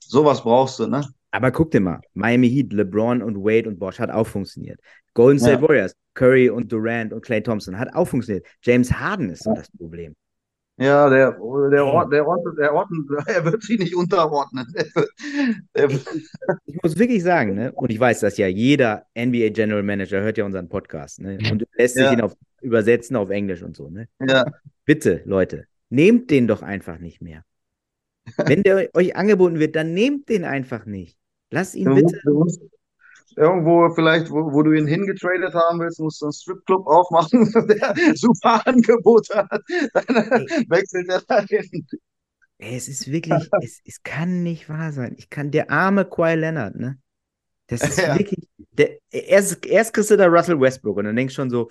[0.00, 1.02] sowas brauchst du, ne?
[1.30, 4.80] Aber guck dir mal, Miami Heat, LeBron und Wade und Bosch hat auch funktioniert.
[5.14, 5.68] Golden State Ja.
[5.68, 8.46] Warriors, Curry und Durant und Klay Thompson hat auch funktioniert.
[8.62, 10.14] James Harden ist so das Problem.
[10.80, 11.32] Ja, der,
[11.72, 14.66] der, Ort, der, Ort, der Orten, er wird sich nicht unterordnen.
[14.76, 15.08] Er wird,
[15.72, 16.06] er wird,
[16.66, 20.38] Ich muss wirklich sagen, ne, und ich weiß, dass ja jeder NBA General Manager hört
[20.38, 22.12] ja unseren Podcast, ne, und lässt sich Ja.
[22.12, 24.06] ihn auf, übersetzen auf Englisch und so, ne.
[24.26, 24.44] ja,
[24.84, 27.42] Bitte, Leute, nehmt den doch einfach nicht mehr.
[28.36, 31.18] Wenn der euch angeboten wird, dann nehmt den einfach nicht.
[31.50, 32.20] Lasst ihn bitte.
[33.36, 37.94] irgendwo vielleicht, wo, wo du ihn hingetradet haben willst, musst du einen Stripclub aufmachen, der
[38.16, 39.62] super Angebote hat.
[39.94, 40.06] Dann
[40.68, 41.86] wechselt er dahin.
[42.58, 45.14] Es ist wirklich, es, es kann nicht wahr sein.
[45.16, 46.98] Ich kann, der arme Kawhi Leonard, ne?
[47.68, 48.18] Das ist Ja.
[48.18, 51.70] wirklich, der, erst, erst kriegst du da Russell Westbrook und dann denkst du schon so,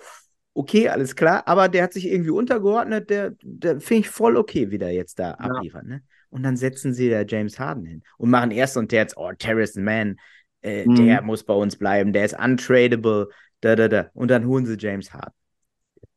[0.54, 4.70] okay, alles klar, aber der hat sich irgendwie untergeordnet, der, der finde ich voll okay,
[4.70, 6.02] wie der jetzt da abliefert, ne?
[6.30, 9.76] Und dann setzen sie da James Harden hin und machen erst und jetzt, oh, Terrence
[9.76, 10.16] Mann,
[10.62, 10.90] äh, Mhm.
[10.90, 13.28] der muss bei uns bleiben, der ist untradable,
[13.60, 14.10] da, da, da.
[14.14, 15.32] Und dann holen sie James Harden.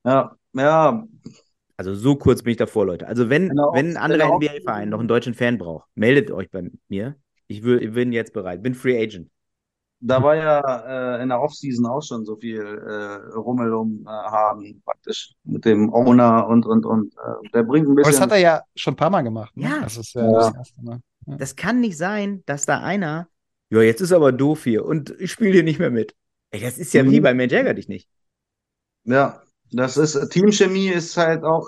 [0.04, 1.08] Ja, ja,
[1.78, 3.08] Also so kurz bin ich davor, Leute.
[3.08, 4.26] Also wenn, Genau, wenn ein anderer genau.
[4.26, 7.16] NBA-Verein noch einen deutschen Fan braucht, meldet euch bei mir.
[7.48, 8.62] Ich, will, ich bin jetzt bereit.
[8.64, 9.30] Bin Free Agent.
[10.02, 14.10] Da war ja äh, in der Offseason auch schon so viel äh, Rummel um äh,
[14.10, 17.14] haben, praktisch mit dem Owner und, und, und.
[17.16, 18.24] Äh, der bringt ein Aber das bisschen.
[18.24, 19.56] hat er ja schon ein paar Mal gemacht.
[19.56, 19.66] Ne?
[19.70, 19.80] Ja.
[19.82, 20.32] Das ist ja, Ja.
[20.40, 21.00] das erste Mal.
[21.28, 23.28] Das kann nicht sein, dass da einer,
[23.70, 26.16] ja, jetzt ist aber doof hier und ich spiele hier nicht mehr mit.
[26.50, 27.12] Ey, das ist ja Mhm.
[27.12, 28.10] wie bei Mick Jagger dich nicht.
[29.06, 31.68] Ja, das ist, Teamchemie ist halt auch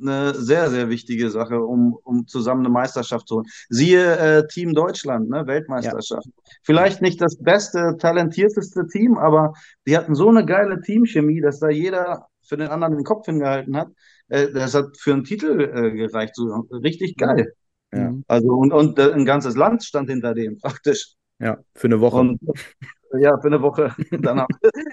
[0.00, 3.46] eine sehr, sehr wichtige Sache, um, um zusammen eine Meisterschaft zu holen.
[3.68, 6.28] Siehe äh, Team Deutschland, ne, Weltmeisterschaft.
[6.62, 9.54] Vielleicht nicht das beste, talentierteste Team, aber
[9.86, 13.76] die hatten so eine geile Teamchemie, dass da jeder für den anderen den Kopf hingehalten
[13.76, 13.88] hat.
[14.28, 17.52] Äh, das hat für einen Titel äh, gereicht, so richtig geil.
[17.92, 18.12] Ja.
[18.26, 21.14] Also und, und äh, ein ganzes Land stand hinter dem praktisch.
[21.38, 22.16] Ja, für eine Woche.
[22.16, 22.40] Und
[23.18, 24.46] ja, für eine Woche danach.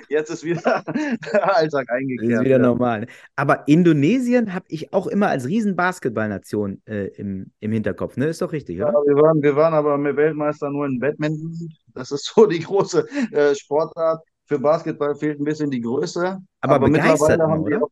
[0.10, 0.84] Jetzt ist wieder
[1.34, 2.32] der Alltag eingekehrt.
[2.32, 2.58] ist wieder ja.
[2.60, 3.08] normal.
[3.36, 8.18] Aber Indonesien habe ich auch immer als riesen Basketballnation äh, im, im Hinterkopf.
[8.18, 8.28] Ne?
[8.28, 9.00] Ist doch richtig, Ja, oder?
[9.06, 11.70] wir waren, wir waren aber mit Weltmeister nur in Badminton.
[11.94, 14.24] Das ist so die große äh, Sportart.
[14.46, 16.38] Für Basketball fehlt ein bisschen die Größe.
[16.62, 17.84] Aber begeistert immer, haben oder?
[17.84, 17.90] auch.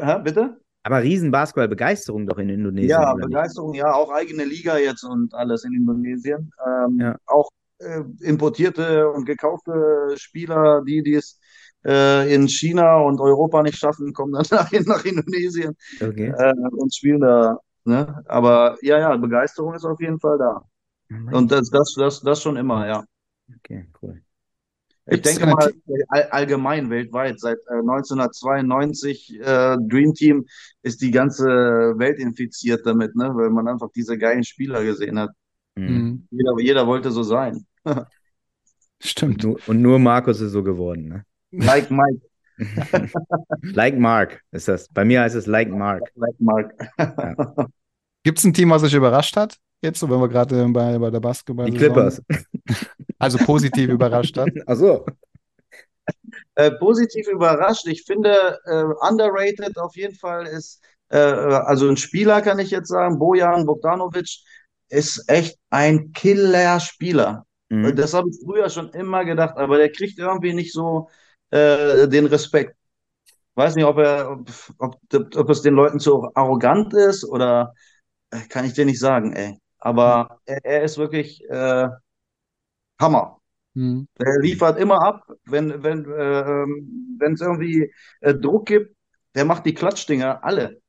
[0.00, 0.56] Hä, bitte?
[0.82, 2.90] Aber riesen Basketball-Begeisterung doch in Indonesien.
[2.90, 3.12] Ja?
[3.14, 6.50] Begeisterung, ja, auch eigene Liga jetzt und alles in Indonesien.
[6.66, 7.16] Ähm, Ja.
[7.26, 7.50] Auch
[7.80, 11.38] äh, importierte und gekaufte Spieler, die die es
[11.84, 16.32] äh, in China und Europa nicht schaffen, kommen dann nach, nach Indonesien Okay.
[16.38, 17.58] äh, und spielen da.
[17.84, 18.22] Ne?
[18.26, 20.62] Aber ja, ja, Begeisterung ist auf jeden Fall da.
[21.32, 23.04] Und das, das, das, das schon immer, ja.
[23.56, 24.22] Okay, cool.
[25.06, 25.72] Ich denke mal,
[26.30, 30.46] allgemein weltweit, seit äh, 1992 äh, Dream Team
[30.82, 33.30] ist die ganze Welt infiziert damit, ne?
[33.34, 35.30] Weil man einfach diese geilen Spieler gesehen hat.
[35.74, 35.86] Mhm.
[35.86, 36.28] Mhm.
[36.30, 37.66] Jeder, jeder wollte so sein.
[39.02, 39.44] Stimmt.
[39.44, 41.24] Und nur Markus ist so geworden, ne?
[41.52, 42.20] Like Mike,
[43.62, 44.88] like Mark ist das.
[44.88, 46.02] Bei mir heißt es like Mark.
[46.14, 46.74] like Mark.
[48.22, 49.56] Gibt es ein Team, was euch überrascht hat?
[49.82, 51.70] Jetzt, wenn wir gerade bei, bei der Basketball.
[51.70, 52.22] Die Clippers.
[53.18, 54.50] Also positiv überrascht hat.
[54.66, 55.06] Ach so.
[56.54, 57.86] Äh, positiv überrascht.
[57.86, 62.88] Ich finde, äh, underrated auf jeden Fall ist, äh, also ein Spieler kann ich jetzt
[62.88, 64.28] sagen, Bojan Bogdanovic
[64.88, 67.46] ist echt ein Killer-Spieler.
[67.70, 67.96] Mhm.
[67.96, 71.08] Das habe ich früher schon immer gedacht, aber der kriegt irgendwie nicht so
[71.50, 72.76] äh, den Respekt.
[73.54, 77.74] Weiß nicht, ob er, ob, ob, ob es den Leuten zu arrogant ist oder
[78.30, 79.58] äh, kann ich dir nicht sagen, ey.
[79.78, 81.88] Aber er, er ist wirklich äh,
[83.00, 83.38] Hammer.
[83.74, 84.06] Mhm.
[84.20, 86.66] Der liefert immer ab, wenn wenn äh,
[87.20, 88.96] wenn es irgendwie äh, Druck gibt,
[89.34, 90.80] der macht die Klatschdinger alle.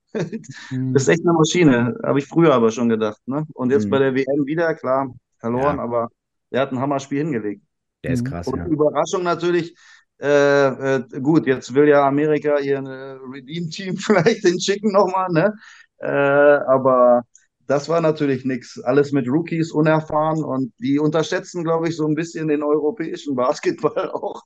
[0.69, 0.93] Mhm.
[0.93, 3.21] Das ist echt eine Maschine, habe ich früher aber schon gedacht.
[3.27, 3.45] Ne?
[3.53, 3.91] Und jetzt Mhm.
[3.91, 5.81] bei der WM wieder, klar, verloren, Ja.
[5.81, 6.09] aber
[6.51, 7.63] er hat ein Hammerspiel hingelegt.
[8.03, 8.25] Der ist Mhm.
[8.25, 8.67] krass, Und ja.
[8.67, 9.75] Überraschung natürlich,
[10.21, 15.53] äh, äh, gut, jetzt will ja Amerika ihr äh, Redeem-Team vielleicht hinschicken nochmal, ne?
[15.99, 17.23] Äh, aber
[17.67, 18.79] das war natürlich nichts.
[18.83, 24.09] Alles mit Rookies, unerfahren und die unterschätzen, glaube ich, so ein bisschen den europäischen Basketball
[24.13, 24.41] auch.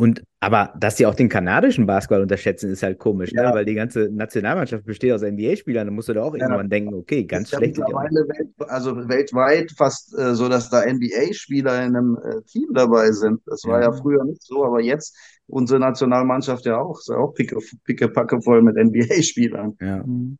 [0.00, 3.42] Und aber dass sie auch den kanadischen Basketball unterschätzen, ist halt komisch, ne?
[3.42, 3.54] Ja.
[3.54, 5.86] Weil die ganze Nationalmannschaft besteht aus NBA-Spielern.
[5.86, 6.44] Da musst du da auch Ja.
[6.44, 7.76] irgendwann denken, okay, ganz ja schlecht.
[7.76, 13.42] welt, also weltweit fast äh, so, dass da NBA-Spieler in einem äh, Team dabei sind.
[13.44, 13.90] Das war Ja.
[13.90, 15.14] ja früher nicht so, aber jetzt
[15.46, 16.98] unsere Nationalmannschaft ja auch.
[16.98, 19.76] Ist ja auch picke, pickepacke voll mit NBA-Spielern.
[19.82, 19.98] Ja.
[20.02, 20.38] Mhm.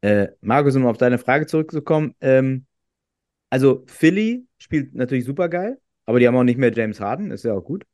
[0.00, 2.64] Äh, Markus, um auf deine Frage zurückzukommen, ähm,
[3.50, 7.44] also Philly spielt natürlich super geil, aber die haben auch nicht mehr James Harden, ist
[7.44, 7.84] ja auch gut.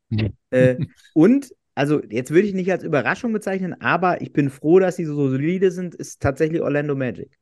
[0.49, 0.75] Äh,
[1.13, 5.05] und, also jetzt würde ich nicht als Überraschung bezeichnen, aber ich bin froh, dass sie
[5.05, 7.37] so solide sind, ist tatsächlich Orlando Magic.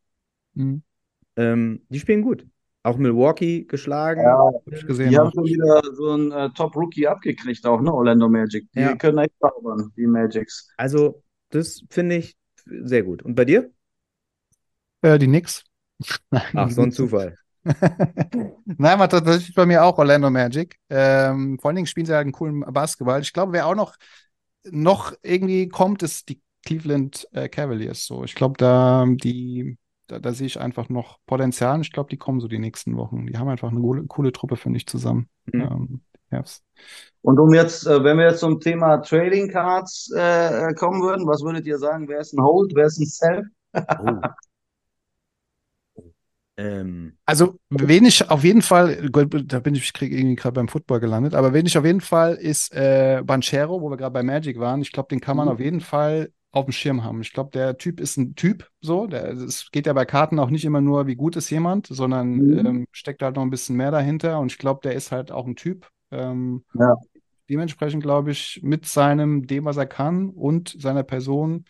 [0.53, 0.83] Mhm.
[1.35, 2.45] Ähm, die spielen gut.
[2.83, 4.21] Auch Milwaukee geschlagen.
[4.21, 5.09] Ja, Hab ich gesehen.
[5.09, 7.93] Die haben schon wieder so einen äh, Top-Rookie abgekriegt, auch, ne?
[7.93, 8.71] Orlando Magic.
[8.73, 8.95] Die Ja.
[8.95, 10.71] können echt zaubern, die Magics.
[10.77, 13.23] Also, das finde ich sehr gut.
[13.23, 13.69] Und bei dir?
[15.01, 15.65] Äh, die Knicks.
[16.31, 17.35] Ach, so ein Zufall.
[18.65, 20.77] Nein, war tatsächlich bei mir auch Orlando Magic.
[20.89, 23.21] Ähm, vor allen Dingen spielen sie halt einen coolen Basketball.
[23.21, 23.95] Ich glaube, wer auch noch,
[24.69, 28.05] noch irgendwie kommt, ist die Cleveland äh, Cavaliers.
[28.05, 29.77] So, ich glaube, da, die,
[30.07, 31.75] da, da sehe ich einfach noch Potenzial.
[31.75, 33.27] Und ich glaube, die kommen so die nächsten Wochen.
[33.27, 35.29] Die haben einfach eine coole, coole Truppe, finde ich, zusammen.
[35.45, 35.61] Mhm.
[35.61, 36.01] Ähm.
[37.21, 41.41] Und um jetzt, äh, wenn wir jetzt zum Thema Trading Cards äh, kommen würden, was
[41.41, 42.07] würdet ihr sagen?
[42.09, 43.43] Wer ist ein Hold, wer ist ein Sell?
[43.73, 44.21] Oh.
[46.57, 49.09] Ähm, Also, wen ich auf jeden Fall,
[49.45, 52.73] da bin ich, irgendwie gerade beim Football gelandet, aber wen ich auf jeden Fall ist
[52.73, 54.81] äh, Banchero, wo wir gerade bei Magic waren.
[54.81, 55.53] Ich glaube, den kann man Mhm.
[55.53, 57.21] auf jeden Fall auf dem Schirm haben.
[57.21, 59.07] Ich glaube, der Typ ist ein Typ, so.
[59.07, 62.65] Es geht ja bei Karten auch nicht immer nur, wie gut ist jemand, sondern Mhm.
[62.65, 64.39] ähm, steckt halt noch ein bisschen mehr dahinter.
[64.39, 65.89] Und ich glaube, der ist halt auch ein Typ.
[66.11, 66.95] Ähm, Ja.
[67.49, 71.65] Dementsprechend glaube ich, mit seinem, dem, was er kann und seiner Person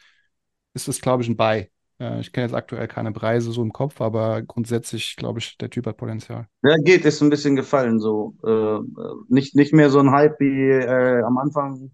[0.74, 1.70] ist es, glaube ich, ein Buy.
[2.00, 5.70] Äh, ich kenne jetzt aktuell keine Preise so im Kopf, aber grundsätzlich glaube ich, der
[5.70, 6.48] Typ hat Potenzial.
[6.64, 8.36] Der geht, ist ein bisschen gefallen, so.
[8.44, 8.82] Äh, äh,
[9.30, 11.92] nicht, nicht mehr so ein Hype wie äh, am Anfang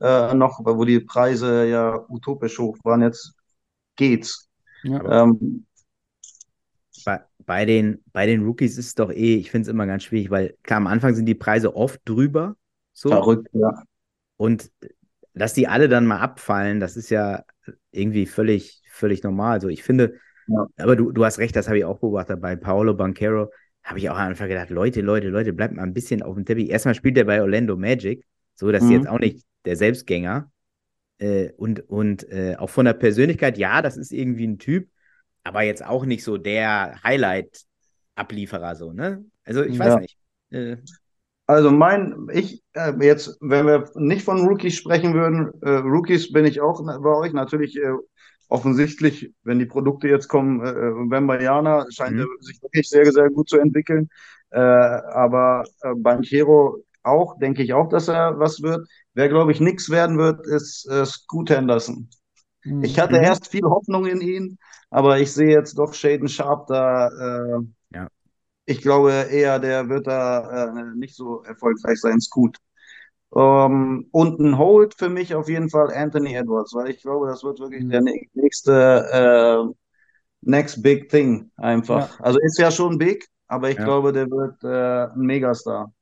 [0.00, 3.02] äh, noch, wo die Preise ja utopisch hoch waren.
[3.02, 3.34] Jetzt
[3.96, 4.48] geht's.
[4.82, 5.24] Ja.
[5.24, 5.66] Ähm,
[7.04, 10.04] bei, bei den, bei den Rookies ist es doch eh, ich finde es immer ganz
[10.04, 12.56] schwierig, weil klar, am Anfang sind die Preise oft drüber.
[12.92, 13.08] So.
[13.08, 13.82] verrückt, ja.
[14.36, 14.70] Und
[15.34, 17.44] dass die alle dann mal abfallen, das ist ja
[17.92, 19.54] irgendwie völlig, völlig normal.
[19.54, 20.14] Also ich finde,
[20.46, 20.66] Ja.
[20.78, 22.40] aber du, du hast recht, das habe ich auch beobachtet.
[22.40, 23.50] Bei Paolo Banquero
[23.84, 26.44] habe ich auch am Anfang gedacht, Leute, Leute, Leute, bleibt mal ein bisschen auf dem
[26.46, 26.70] Teppich.
[26.70, 28.88] Erstmal spielt er bei Orlando Magic, so dass Mhm.
[28.88, 30.50] jetzt auch nicht der Selbstgänger.
[31.18, 34.88] Äh, und und äh, auch von der Persönlichkeit, ja, das ist irgendwie ein Typ,
[35.44, 39.24] aber jetzt auch nicht so der Highlight-Ablieferer, so, ne?
[39.44, 39.96] Also ich weiß Ja.
[39.96, 40.16] nicht.
[40.50, 40.78] Äh,
[41.46, 46.44] Also mein, ich äh, jetzt, wenn wir nicht von Rookies sprechen würden, äh, Rookies bin
[46.44, 47.92] ich auch bei euch natürlich äh,
[48.50, 50.74] offensichtlich, wenn die Produkte jetzt kommen, äh,
[51.10, 52.20] Wembanyama scheint Mhm.
[52.20, 54.08] er sich wirklich sehr, sehr gut zu entwickeln.
[54.50, 58.86] Äh, aber äh, Banchero auch, denke ich auch, dass er was wird.
[59.14, 62.08] Wer, glaube ich, nichts werden wird, ist äh, Scoot Henderson.
[62.64, 62.80] Mhm.
[62.80, 63.22] Ich hatte Mhm.
[63.24, 64.58] erst viel Hoffnung in ihn,
[64.90, 67.08] aber ich sehe jetzt doch Shaden Sharp da.
[67.58, 68.08] Äh, Ja.
[68.66, 72.56] Ich glaube eher, der wird da äh, nicht so erfolgreich sein, Scoot.
[73.36, 77.44] Ähm, und ein Hold für mich auf jeden Fall Anthony Edwards, weil ich glaube, das
[77.44, 77.90] wird wirklich Mhm.
[77.90, 79.74] der nä- nächste äh,
[80.42, 82.18] Next Big Thing einfach.
[82.20, 83.84] Also ist ja schon big, aber ich Ja.
[83.84, 85.92] glaube, der wird äh, ein Megastar.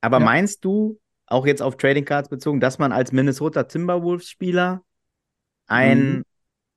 [0.00, 0.20] Aber Ja.
[0.20, 4.82] meinst du, auch jetzt auf Trading Cards bezogen, dass man als Minnesota Timberwolves-Spieler
[5.68, 6.22] ein Mhm.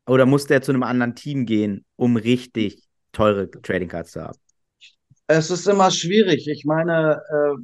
[0.08, 4.39] oder muss der zu einem anderen Team gehen, um richtig teure Trading Cards zu haben?
[5.28, 6.48] Es ist immer schwierig.
[6.48, 7.56] Ich meine, äh,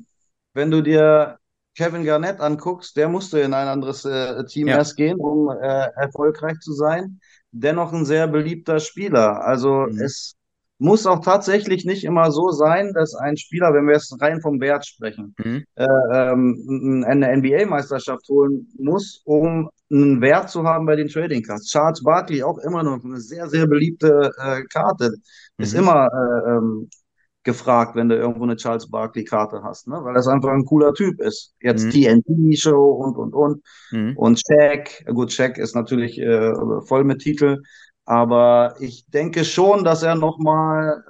[0.54, 1.40] wenn du dir
[1.78, 4.74] Kevin Garnett anguckst, der musste in ein anderes äh, Team Ja.
[4.74, 7.20] erst gehen, um äh, erfolgreich zu sein.
[7.52, 9.42] Dennoch ein sehr beliebter Spieler.
[9.46, 9.98] Also Mhm.
[9.98, 10.36] es
[10.80, 14.60] muss auch tatsächlich nicht immer so sein, dass ein Spieler, wenn wir jetzt rein vom
[14.60, 15.64] Wert sprechen, Mhm.
[15.76, 21.68] äh, ähm, eine NBA-Meisterschaft holen muss, um einen Wert zu haben bei den Trading Cards.
[21.70, 25.14] Charles Barkley auch immer noch eine sehr, sehr beliebte äh, Karte.
[25.58, 25.76] Ist Mhm.
[25.76, 26.90] immer äh, ähm,
[27.43, 29.99] gefragt, wenn du irgendwo eine Charles Barkley-Karte hast, ne?
[30.04, 31.54] weil das einfach ein cooler Typ ist.
[31.62, 31.89] Jetzt Mhm.
[32.23, 33.63] TNT-Show und, und, und.
[33.91, 34.15] Mhm.
[34.17, 36.51] Und Shaq, gut, Shaq ist natürlich äh,
[36.86, 37.62] voll mit Titel,
[38.06, 41.04] aber ich denke schon, dass er nochmal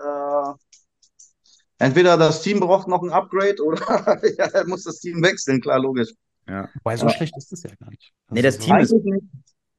[1.79, 3.81] äh, entweder das Team braucht noch ein Upgrade oder
[4.37, 6.13] ja, er muss das Team wechseln, klar, logisch.
[6.47, 6.69] Ja.
[6.75, 7.11] Wobei, so Ja.
[7.13, 8.11] schlecht ist das ja gar nicht.
[8.29, 8.95] Nee, das so- Team ist-.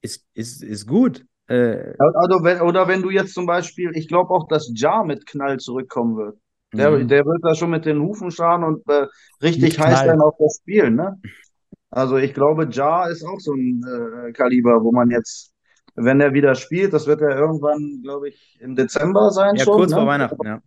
[0.04, 1.24] Ist, ist, ist gut.
[1.46, 5.26] Äh, Also wenn, oder wenn du jetzt zum Beispiel, ich glaube auch, dass Ja mit
[5.26, 6.38] Knall zurückkommen wird.
[6.72, 7.08] Der, mhm.
[7.08, 9.06] der wird da schon mit den Hufen schauen und äh,
[9.42, 11.20] richtig heiß sein auf das Spiel, ne?
[11.90, 15.52] Also ich glaube, Ja ist auch so ein äh, Kaliber, wo man jetzt,
[15.94, 19.74] wenn er wieder spielt, das wird ja irgendwann, glaube ich, im Dezember sein ja, schon,
[19.74, 19.96] kurz ne?
[19.98, 20.60] vor Weihnachten, ja.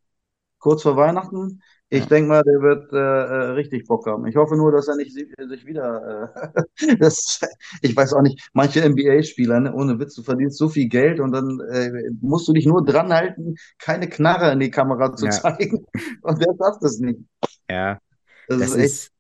[0.60, 1.62] Kurz vor Weihnachten.
[1.90, 2.08] Ich Ja.
[2.08, 4.26] denke mal, der wird äh, äh, richtig Bock haben.
[4.26, 6.34] Ich hoffe nur, dass er nicht si- sich wieder.
[6.78, 7.40] Äh, das,
[7.82, 11.32] ich weiß auch nicht, manche NBA-Spieler, ne, ohne Witz, du verdienst so viel Geld und
[11.32, 15.30] dann äh, musst du dich nur dran halten, keine Knarre in die Kamera zu Ja.
[15.30, 15.86] zeigen.
[16.24, 17.20] Und der schafft es nicht.
[17.70, 18.00] Ja,
[18.48, 18.96] Das, das ist echt.
[18.96, 19.14] ist,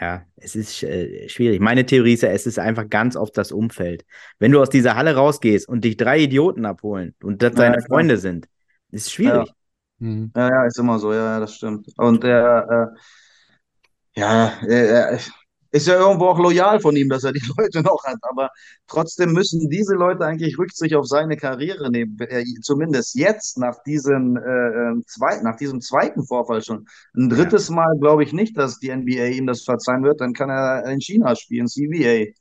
[0.00, 1.60] ja, es ist äh, schwierig.
[1.60, 4.06] Meine Theorie ist ja, es ist einfach ganz oft das Umfeld.
[4.38, 7.80] Wenn du aus dieser Halle rausgehst und dich drei Idioten abholen und das Ja, deine
[7.86, 7.86] klar.
[7.88, 8.48] Freunde sind,
[8.90, 9.54] ist schwierig.
[9.98, 10.32] Mhm.
[10.34, 11.86] Ja, ja, ist immer so, ja, ja, das stimmt.
[11.96, 12.92] Und der,
[14.14, 15.20] äh, ja, er er
[15.74, 18.18] ist ja irgendwo auch loyal von ihm, dass er die Leute noch hat.
[18.22, 18.50] Aber
[18.86, 22.16] trotzdem müssen diese Leute eigentlich Rücksicht auf seine Karriere nehmen.
[22.20, 26.86] Äh, Zumindest jetzt nach diesem, äh, äh, zweiten, nach diesem zweiten Vorfall schon.
[27.16, 30.20] Ein drittes Mal glaube ich nicht, dass die NBA ihm das verzeihen wird.
[30.20, 32.32] Dann kann er in China spielen, CBA.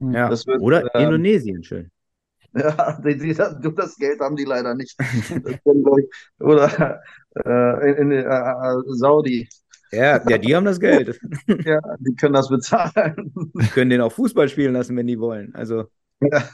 [0.00, 0.28] Ja.
[0.28, 1.90] Wird, Oder ähm, Indonesien, schön.
[2.58, 4.96] Ja, die, die, das Geld haben die leider nicht.
[6.40, 7.00] Oder
[7.44, 9.48] äh, in, in äh, äh, Saudi.
[9.90, 11.20] Ja, ja, die haben das Geld.
[11.64, 13.32] Ja, die können das bezahlen.
[13.54, 15.54] Die können den auch Fußball spielen lassen, wenn die wollen.
[15.54, 15.84] Also,
[16.20, 16.48] Ja.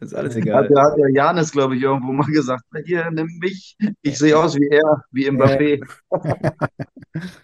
[0.00, 0.68] ist alles Hat, egal.
[0.68, 3.76] der- hat der Janis, glaube ich, irgendwo mal gesagt, hier, nimm mich.
[4.02, 5.80] Ich sehe aus wie er, wie Mbappé.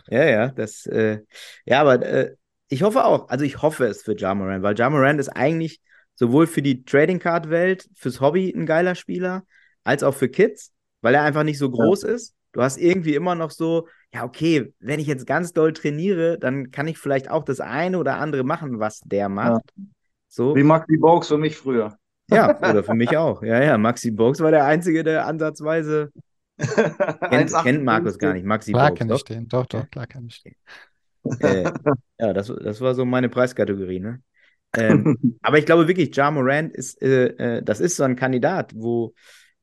[0.08, 1.20] Ja, ja, das, äh,
[1.64, 2.36] ja, aber äh,
[2.68, 5.80] ich hoffe auch, also ich hoffe es für Ja Morant, weil Ja Morant ist eigentlich
[6.14, 9.44] sowohl für die Trading Card Welt, fürs Hobby ein geiler Spieler,
[9.84, 12.34] als auch für Kids, weil er einfach nicht so groß ist.
[12.52, 16.70] Du hast irgendwie immer noch so, ja, okay, wenn ich jetzt ganz doll trainiere, dann
[16.70, 19.62] kann ich vielleicht auch das eine oder andere machen, was der macht.
[20.28, 21.96] So, Wie Maxi Bogues für mich früher.
[22.30, 23.42] ja, oder für mich auch.
[23.42, 26.10] Ja, ja, Maxi Bogues war der Einzige, der ansatzweise
[27.30, 28.44] kennt, kennt Markus gar nicht.
[28.44, 29.16] Maxi Klar kann doch.
[29.16, 29.48] ich den.
[29.48, 30.54] Doch, doch, klar kann ich den.
[31.40, 31.70] Äh,
[32.18, 34.22] ja, das, das war so meine Preiskategorie, ne?
[34.76, 38.72] Ähm, aber ich glaube wirklich, Ja Morant ist, äh, äh, das ist so ein Kandidat,
[38.74, 39.14] wo,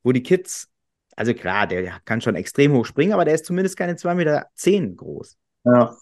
[0.02, 0.68] wo die Kids,
[1.16, 4.46] also klar, der kann schon extrem hoch springen, aber der ist zumindest keine 2,10 Meter
[4.54, 5.36] zehn groß.
[5.64, 5.96] Ja,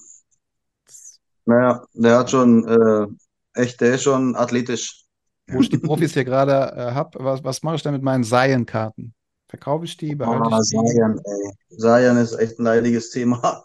[1.46, 5.04] naja, der hat schon, äh, echt, der ist schon athletisch.
[5.46, 8.24] Wo ich die Profis hier gerade äh, habe, was, was mache ich denn mit meinen
[8.24, 9.14] Zion-Karten?
[9.48, 10.68] Verkaufe ich die, behalte Ah, ich die?
[10.70, 11.50] Zion, ey.
[11.76, 13.64] Zion ist echt ein leidiges Thema.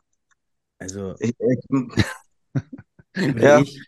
[0.80, 1.34] also, Ich,
[3.28, 3.62] würde Ja.
[3.62, 3.82] ich,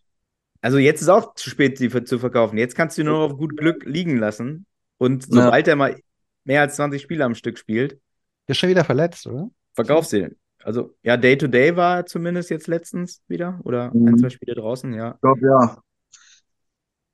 [0.65, 2.58] also jetzt ist auch zu spät, sie zu verkaufen.
[2.58, 4.65] Jetzt kannst du nur noch auf gut Glück liegen lassen.
[4.97, 5.43] Und Ja.
[5.43, 5.95] sobald er mal
[6.43, 7.99] mehr als 20 Spiele am Stück spielt,
[8.47, 9.51] Der ist schon wieder verletzt, oder?
[9.75, 10.36] verkaufst du ihn.
[10.63, 13.60] Also, ja, Day-to-Day war er zumindest jetzt letztens wieder.
[13.63, 14.08] Oder Mhm.
[14.08, 15.13] ein, zwei Spiele draußen, ja.
[15.13, 15.78] Ich glaube, ja.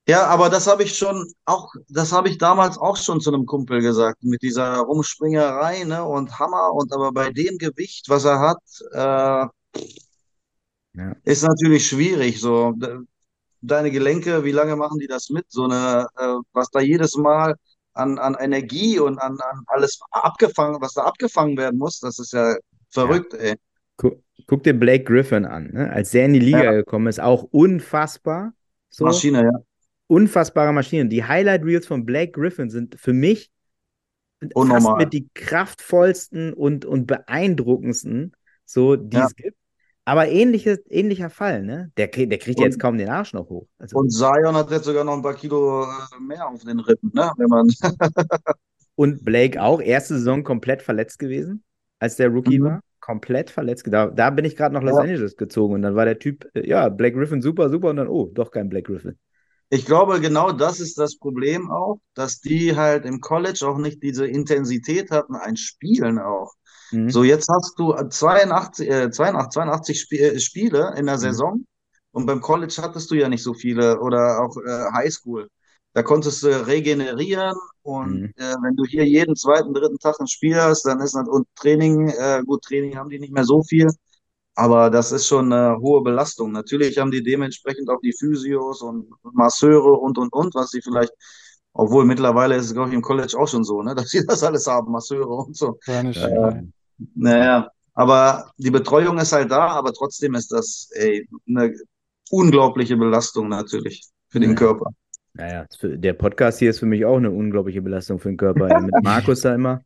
[0.07, 3.45] Ja, aber das habe ich schon auch, das habe ich damals auch schon zu einem
[3.45, 8.39] Kumpel gesagt, mit dieser Rumspringerei, ne, und Hammer, und aber bei dem Gewicht, was er
[8.39, 8.61] hat,
[8.93, 9.47] äh,
[10.93, 11.15] Ja.
[11.23, 12.73] ist natürlich schwierig, so.
[13.61, 15.45] De- Deine Gelenke, wie lange machen die das mit?
[15.49, 17.55] So eine, äh, was da jedes Mal
[17.93, 22.33] an, an Energie und an, an alles abgefangen, was da abgefangen werden muss, das ist
[22.33, 22.55] ja
[22.89, 23.55] verrückt, ey.
[23.97, 25.91] Guck, guck dir Blake Griffin an, ne?
[25.91, 26.71] Als der in die Liga Ja.
[26.71, 28.53] gekommen ist, auch unfassbar.
[28.89, 29.51] So, Maschine, ja.
[30.07, 31.07] unfassbare Maschine.
[31.07, 33.51] Die Highlight Reels von Blake Griffin sind für mich
[34.67, 38.33] fast mit die kraftvollsten und, und beeindruckendsten,
[38.65, 39.25] so, die Ja.
[39.25, 39.57] es gibt.
[40.03, 41.91] Aber ähnliches, ähnlicher Fall, ne?
[41.97, 43.67] Der, der kriegt Und- jetzt kaum den Arsch noch hoch.
[43.77, 45.87] Also, Und Zion hat jetzt sogar noch ein paar Kilo äh,
[46.19, 47.67] mehr auf den Rippen, ne, wenn man,
[48.95, 51.63] und Blake auch, erste Saison komplett verletzt gewesen,
[51.99, 52.63] als der Rookie Mhm.
[52.65, 52.81] war.
[52.99, 53.85] Komplett verletzt.
[53.89, 55.01] Da, da bin ich gerade nach Los Ja.
[55.01, 58.07] Angeles gezogen und dann war der Typ, äh, ja, Blake Griffin super, super und dann,
[58.07, 59.17] oh, doch kein Blake Griffin.
[59.69, 64.03] Ich glaube, genau das ist das Problem auch, dass die halt im College auch nicht
[64.03, 66.53] diese Intensität hatten, ein Spielen auch.
[66.91, 67.11] Mhm.
[67.11, 71.17] So, jetzt hast du 82, äh, 82, 82 Sp äh, Spiele in der Mhm.
[71.17, 71.65] Saison
[72.11, 75.47] und beim College hattest du ja nicht so viele oder auch äh, Highschool.
[75.93, 78.31] da konntest du regenerieren und Mhm.
[78.37, 81.47] äh, wenn du hier jeden zweiten, dritten Tag ein Spiel hast, dann ist das und
[81.55, 83.89] Training, äh, gut, Training haben die nicht mehr so viel,
[84.55, 86.51] aber das ist schon eine hohe Belastung.
[86.51, 91.13] Natürlich haben die dementsprechend auch die Physios und Masseure und und und, was sie vielleicht,
[91.73, 94.43] obwohl mittlerweile ist es, glaube ich, im College auch schon so, ne, dass sie das
[94.43, 95.79] alles haben, Masseure und so.
[95.85, 96.27] Gar nicht.
[96.27, 96.63] Ja.
[97.15, 101.73] Naja, aber die Betreuung ist halt da, aber trotzdem ist das ey, eine
[102.29, 104.55] unglaubliche Belastung natürlich für den Ja.
[104.55, 104.91] Körper.
[105.33, 108.67] Naja, der Podcast hier ist für mich auch eine unglaubliche Belastung für den Körper.
[108.69, 108.81] Ey.
[108.81, 109.81] Mit Markus da immer.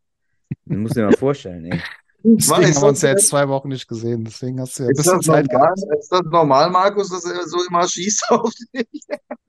[0.66, 1.82] Das musst du dir mal vorstellen, ey.
[2.24, 4.24] Deswegen Ist haben wir uns ja jetzt zwei Wochen nicht gesehen.
[4.26, 6.00] Deswegen hast du ja ein Ist bisschen das, Zeit normal, gehabt.
[6.00, 8.88] ist das normal, Markus, dass er so immer schießt auf dich?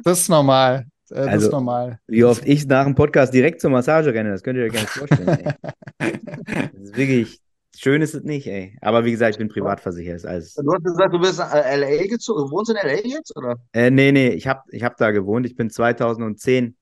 [0.05, 0.87] Das ist normal.
[1.09, 1.99] Äh, Das Also, ist normal.
[2.07, 4.81] Wie oft ich nach dem Podcast direkt zur Massage renne, das könnt ihr euch gar
[4.81, 5.55] nicht vorstellen.
[5.99, 7.41] Das ist wirklich,
[7.79, 8.77] schön ist es nicht, ey.
[8.81, 10.55] Aber wie gesagt, ich bin privat versichert, ist alles.
[10.55, 12.45] Du hast gesagt, du bist nach LA gezogen.
[12.45, 13.57] Du wohnst in LA jetzt, oder?
[13.72, 15.47] Äh, nee, nee, ich habe ich hab da gewohnt.
[15.47, 16.77] Ich bin 2010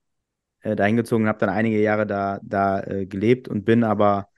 [0.63, 4.29] äh, dahin gezogen, habe dann einige Jahre da, da äh, gelebt und bin aber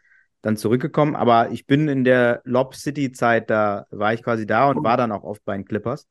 [0.43, 1.17] dann zurückgekommen.
[1.17, 5.13] Aber ich bin in der Lob City-Zeit, da war ich quasi da und war dann
[5.13, 6.07] auch oft bei den Clippers.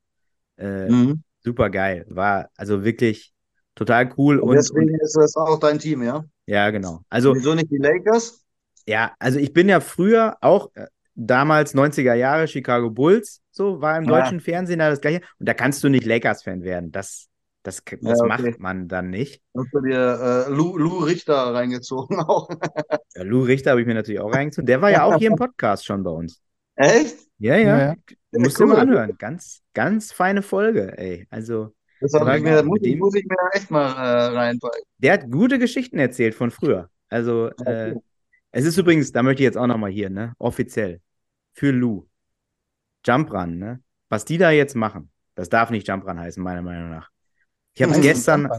[0.57, 1.23] Äh, Mhm.
[1.43, 2.05] Super geil.
[2.09, 3.31] War also wirklich
[3.75, 6.25] total cool Und und, deswegen und ist das auch dein Team, ja?
[6.47, 7.01] ja, genau.
[7.09, 8.44] Also Wieso nicht die Lakers?
[8.87, 13.97] Ja, also ich bin ja früher auch äh, damals 90er Jahre Chicago Bulls, so war
[13.97, 14.19] im Ja.
[14.21, 15.21] deutschen Fernsehen da das gleiche.
[15.39, 16.91] Und da kannst du nicht Lakers-Fan werden.
[16.91, 17.27] Das,
[17.63, 18.27] das, das Ja, okay.
[18.51, 19.41] macht man dann nicht.
[19.57, 22.49] Hast du dir äh, Lou, Lou Richter reingezogen auch?
[23.15, 24.67] Ja, Lou Richter habe ich mir natürlich auch reingezogen.
[24.67, 26.41] Der war ja auch hier im Podcast schon bei uns.
[26.75, 27.15] Echt?
[27.39, 27.79] Ja, Ja, ja.
[27.79, 27.95] ja.
[28.31, 28.67] Du musst cool.
[28.67, 29.15] dir mal anhören.
[29.17, 31.25] Ganz, ganz feine Folge, ey.
[31.29, 34.81] Also, Das ich mir, muss, ich- dem- muss ich mir echt mal äh, reinpacken.
[34.97, 36.89] der hat gute Geschichten erzählt von früher.
[37.09, 37.95] Also, äh.
[38.55, 41.01] Es ist übrigens, da möchte ich jetzt auch nochmal hier, ne, offiziell,
[41.51, 42.07] für Lou,
[43.05, 46.61] Jump Run, ne, was die da jetzt machen, das darf nicht Jump Run heißen, meiner
[46.61, 47.09] Meinung nach.
[47.73, 48.49] Ich habe gestern,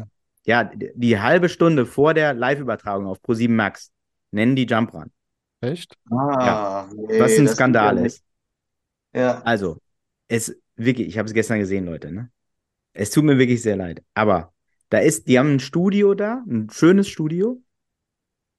[0.44, 3.90] ja, die, halbe Stunde vor der Live-Übertragung auf Pro7 Max
[4.32, 5.10] nennen die Jump Run,
[5.62, 5.96] Echt?
[6.10, 8.22] Ah, nee, was ein das Skandal ja ist.
[9.14, 9.40] Ja.
[9.44, 9.80] Also,
[10.28, 12.30] es wirklich, ich habe es gestern gesehen, Leute, ne?
[12.92, 14.02] Es tut mir wirklich sehr leid.
[14.12, 14.52] Aber
[14.90, 17.62] da ist, die haben ein Studio da, ein schönes Studio.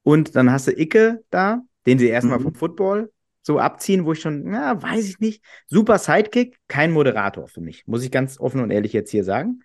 [0.08, 2.44] Und dann hast du Icke da, den sie erstmal Mhm.
[2.44, 5.44] vom Football so abziehen, wo ich schon, na, weiß ich nicht.
[5.66, 9.64] Super Sidekick, kein Moderator für mich, muss ich ganz offen und ehrlich jetzt hier sagen.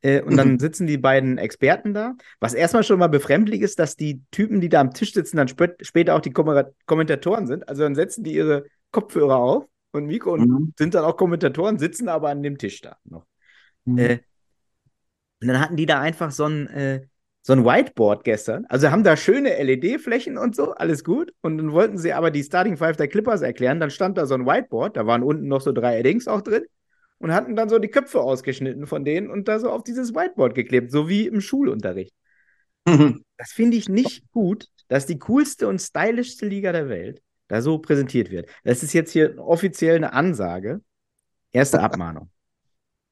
[0.00, 2.14] Äh, und dann sitzen die beiden Experten da.
[2.40, 5.48] Was erstmal schon mal befremdlich ist, dass die Typen, die da am Tisch sitzen, dann
[5.48, 7.68] spät, später auch die Komma- Kommentatoren sind.
[7.68, 10.72] Also dann setzen die ihre Kopfhörer auf und Mikro und Mhm.
[10.78, 13.26] sind dann auch Kommentatoren, sitzen aber an dem Tisch da noch.
[13.84, 13.98] Mhm.
[13.98, 14.18] Äh,
[15.42, 17.06] und dann hatten die da einfach so ein, äh,
[17.42, 18.64] so ein Whiteboard gestern.
[18.66, 21.32] Also haben da schöne LED-Flächen und so, alles gut.
[21.40, 23.80] Und dann wollten sie aber die Starting Five der Clippers erklären.
[23.80, 26.64] Dann stand da so ein Whiteboard, da waren unten noch so drei Eddings auch drin.
[27.18, 30.54] Und hatten dann so die Köpfe ausgeschnitten von denen und da so auf dieses Whiteboard
[30.56, 32.12] geklebt, so wie im Schulunterricht.
[32.84, 37.78] Das finde ich nicht gut, dass die coolste und stylischste Liga der Welt da so
[37.78, 38.48] präsentiert wird.
[38.64, 40.80] Das ist jetzt hier offiziell eine Ansage.
[41.52, 42.30] Erste Abmahnung.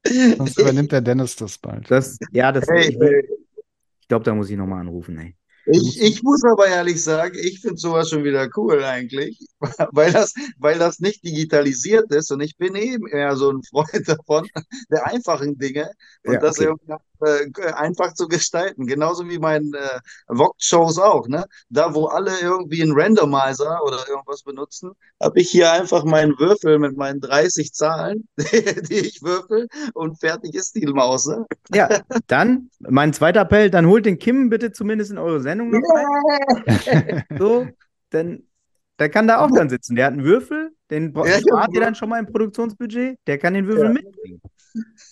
[0.05, 1.89] Sonst übernimmt der Dennis das bald.
[1.89, 3.40] Das, ja, das, Hey, ich, will- ich
[4.11, 5.35] glaube, da muss ich nochmal anrufen, ey.
[5.65, 9.39] Ich, ich muss aber ehrlich sagen, ich finde sowas schon wieder cool eigentlich,
[9.91, 13.89] weil das, weil das nicht digitalisiert ist und ich bin eben eher so ein Freund
[14.07, 14.47] davon,
[14.89, 15.89] der einfachen Dinge
[16.25, 16.65] und Ja, das okay.
[16.65, 18.87] irgendwie äh, einfach zu gestalten.
[18.87, 21.45] Genauso wie mein äh, Vogue-Shows auch, ne?
[21.69, 24.91] Da, wo alle irgendwie einen Randomizer oder irgendwas benutzen,
[25.21, 30.55] habe ich hier einfach meinen Würfel mit meinen 30 Zahlen, die ich würfel und fertig
[30.55, 31.45] ist die Maus, ne?
[31.73, 31.89] Ja,
[32.27, 37.23] dann mein zweiter Appell, dann holt den Kim bitte zumindest in eure Sendung noch rein.
[37.37, 37.67] So,
[38.09, 38.43] dann,
[39.01, 39.95] der kann da auch dann sitzen.
[39.95, 41.85] Der hat einen Würfel, den Ja, spart ihr ja.
[41.85, 43.17] dann schon mal im Produktionsbudget.
[43.25, 43.89] Der kann den Würfel Ja.
[43.89, 44.41] mitbringen.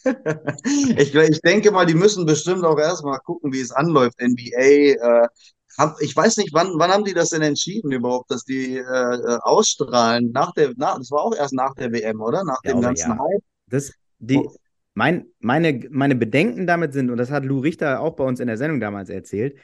[0.98, 4.22] Ich, ich denke mal, die müssen bestimmt auch erstmal gucken, wie es anläuft.
[4.22, 5.28] NBA, äh,
[6.02, 9.38] ich weiß nicht, wann, wann haben die das denn entschieden überhaupt, dass die äh, äh,
[9.42, 10.32] ausstrahlen?
[10.32, 12.44] Nach der, nach, das war auch erst nach der WM, oder?
[12.44, 13.18] Nach dem Glaube, ganzen ja.
[13.18, 13.44] Hype.
[13.68, 14.56] Das, die, Oh.
[14.94, 18.48] mein, meine, meine Bedenken damit sind, und das hat Lou Richter auch bei uns in
[18.48, 19.58] der Sendung damals erzählt,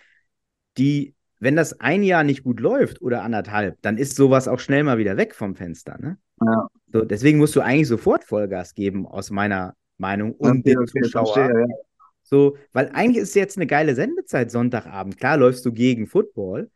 [0.78, 4.84] die, wenn das ein Jahr nicht gut läuft oder anderthalb, dann ist sowas auch schnell
[4.84, 5.98] mal wieder weg vom Fenster.
[6.00, 6.18] Ne?
[6.42, 6.68] Ja.
[6.94, 11.34] So, deswegen musst du eigentlich sofort Vollgas geben, aus meiner Meinung, und Okay, den Zuschauer.
[11.34, 11.76] verstehe, ja.
[12.24, 15.18] So, weil eigentlich ist jetzt eine geile Sendezeit Sonntagabend.
[15.18, 16.70] Klar läufst du gegen Football,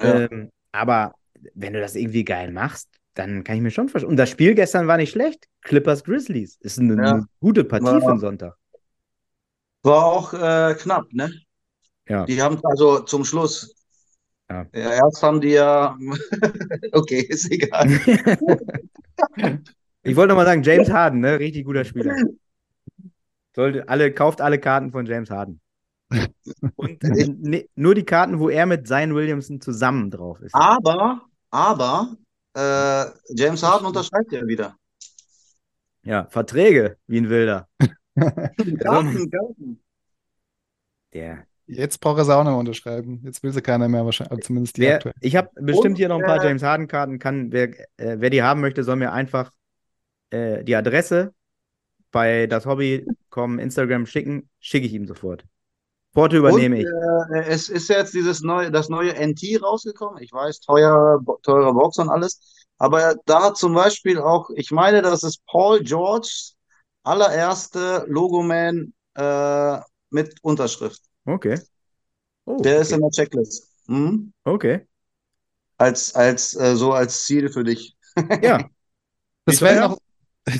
[0.00, 0.20] Ja.
[0.30, 1.14] ähm, aber
[1.54, 4.10] wenn du das irgendwie geil machst, dann kann ich mir schon verstehen.
[4.10, 5.46] Und das Spiel gestern war nicht schlecht.
[5.62, 7.12] Clippers Grizzlies ist eine, Ja.
[7.14, 8.56] eine gute Partie War- für Sonntag.
[9.82, 11.30] War auch äh, knapp, ne?
[12.08, 12.24] Ja.
[12.24, 13.74] Die haben also zum Schluss.
[14.48, 14.66] Ja.
[14.74, 15.96] Ja, erst haben die ja.
[16.92, 17.88] Okay, ist egal.
[20.02, 21.38] ich wollte noch mal sagen, James Harden, ne?
[21.38, 22.14] Richtig guter Spieler.
[23.54, 25.60] Sollte alle, kauft alle Karten von James Harden.
[26.76, 30.54] Und äh, ne, nur die Karten, wo er mit Zion Williamson zusammen drauf ist.
[30.54, 32.16] Aber, aber,
[32.54, 34.76] äh, James Harden unterschreibt ja wieder.
[36.02, 37.68] Ja, Verträge, wie ein Wilder.
[38.78, 39.82] Garten, Garten.
[41.12, 41.46] Der.
[41.66, 43.20] Jetzt braucht er sie auch noch unterschreiben.
[43.24, 45.14] Jetzt will sie keiner mehr wahrscheinlich, zumindest die Wer, aktuell.
[45.20, 47.18] ich habe bestimmt Und, hier noch ein paar äh, James Harden-Karten.
[47.18, 49.50] Kann, wer, äh, wer die haben möchte, soll mir einfach
[50.30, 51.34] äh, die Adresse
[52.12, 54.48] bei das Hobby.com Instagram schicken.
[54.60, 55.44] Schicke ich ihm sofort.
[56.12, 56.86] Porto übernehme Und, ich.
[56.86, 60.22] Äh, es ist jetzt dieses neue, das neue NT rausgekommen.
[60.22, 62.66] Ich weiß, teuer, teure Box und alles.
[62.78, 66.52] Aber da hat zum Beispiel auch, ich meine, das ist Paul George
[67.02, 69.78] allererste Logoman äh,
[70.10, 71.02] mit Unterschrift.
[71.26, 71.56] Okay.
[72.46, 72.94] Oh, Der ist okay.
[72.96, 73.70] in der Checklist.
[73.86, 74.32] Mhm.
[74.46, 74.86] okay.
[75.78, 77.96] Als, als, äh, so als Ziel für dich.
[78.40, 78.68] Ja.
[79.44, 79.96] Das wäre.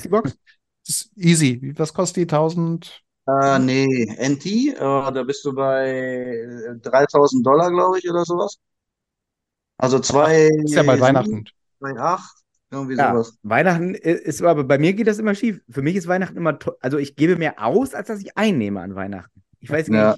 [0.03, 0.37] Die Box?
[0.85, 1.73] Das ist easy.
[1.77, 2.27] Was kostet die?
[2.27, 3.03] 1000?
[3.27, 8.57] Äh, nee, NT, äh, da bist du bei äh, 3000 Dollar, glaube ich, oder sowas.
[9.77, 11.45] Also zwei, Ist ja bald Weihnachten.
[11.79, 12.35] zwei, acht,
[12.71, 13.37] irgendwie Ja, sowas.
[13.43, 15.61] Weihnachten ist aber bei mir geht das immer schief.
[15.69, 18.95] Für mich ist Weihnachten immer also ich gebe mehr aus, als dass ich einnehme an
[18.95, 19.43] Weihnachten.
[19.59, 19.99] Ich weiß nicht.
[19.99, 20.15] Ja,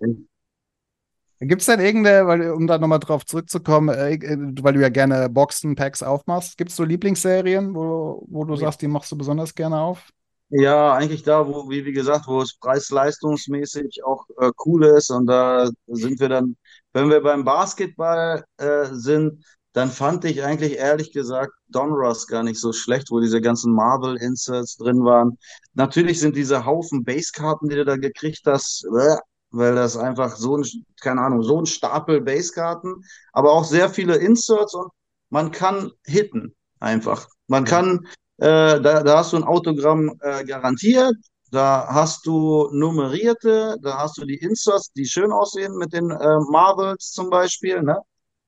[1.40, 4.90] Gibt es denn irgendeine, weil, um da nochmal drauf zurückzukommen, äh, äh, weil du ja
[4.90, 8.60] gerne Boxen, Packs aufmachst, gibt es so Lieblingsserien, wo, wo du ja.
[8.62, 10.12] sagst, die machst du besonders gerne auf?
[10.50, 15.12] ja, eigentlich da, wo, wie, wie gesagt, wo es preis-leistungsmäßig auch äh, cool ist.
[15.12, 16.58] Und da sind wir dann,
[16.94, 22.60] wenn wir beim Basketball äh, sind, dann fand ich eigentlich ehrlich gesagt Donruss gar nicht
[22.60, 25.38] so schlecht, wo diese ganzen Marvel-Inserts drin waren.
[25.76, 29.18] Natürlich sind diese Haufen Basekarten, die du da gekriegt hast, äh,
[29.52, 30.66] weil das einfach so ein,
[31.02, 34.92] keine Ahnung, so ein Stapel Basekarten, aber auch sehr viele Inserts und
[35.30, 37.28] man kann hitten einfach.
[37.48, 41.16] Man kann, äh, da, da hast du ein Autogramm äh, garantiert,
[41.52, 46.38] da hast du nummerierte, da hast du die Inserts, die schön aussehen mit den äh,
[46.50, 47.98] Marvels zum Beispiel, ne?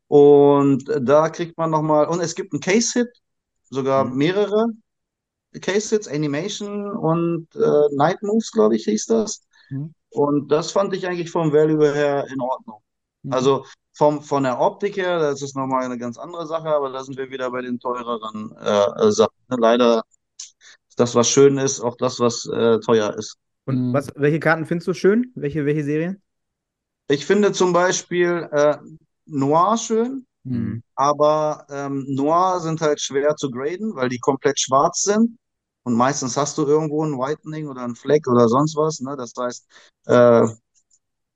[0.08, 3.10] Und da kriegt man nochmal, und es gibt einen Case-Hit,
[3.70, 4.18] sogar Mhm.
[4.18, 4.68] mehrere
[5.62, 9.44] Case-Hits, Animation und äh, Night Moves, glaube ich, hieß das.
[9.70, 9.94] Mhm.
[10.12, 12.82] Und das fand ich eigentlich vom Value her in Ordnung.
[13.24, 13.32] Mhm.
[13.34, 17.04] Also vom, von der Optik her, das ist nochmal eine ganz andere Sache, aber da
[17.04, 19.32] sind wir wieder bei den teureren äh, Sachen.
[19.50, 20.04] Leider
[20.90, 23.38] ist das, was schön ist, auch das, was äh, teuer ist.
[23.66, 23.94] Und Mhm.
[23.94, 25.32] was, welche Karten findest du schön?
[25.36, 26.22] Welche, welche Serien?
[27.08, 28.78] Ich finde zum Beispiel äh,
[29.26, 30.82] Noir schön, Mhm.
[30.96, 35.38] aber ähm, Noir sind halt schwer zu graden, weil die komplett schwarz sind.
[35.84, 39.00] Und meistens hast du irgendwo ein Whitening oder ein Fleck oder sonst was.
[39.00, 39.16] Ne?
[39.18, 39.68] Das heißt,
[40.06, 40.48] äh,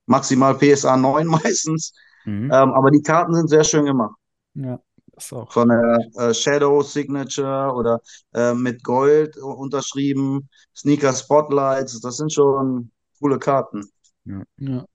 [0.06, 1.94] maximal PSA 9 meistens.
[2.26, 2.52] Mhm.
[2.52, 4.16] Ähm, aber die Karten sind sehr schön gemacht.
[4.54, 5.52] Ja, das auch.
[5.52, 8.02] Von der äh, Shadow Signature oder
[8.34, 13.90] äh, mit Gold unterschrieben, Sneaker Spotlights, das sind schon coole Karten.
[14.58, 14.86] Ja.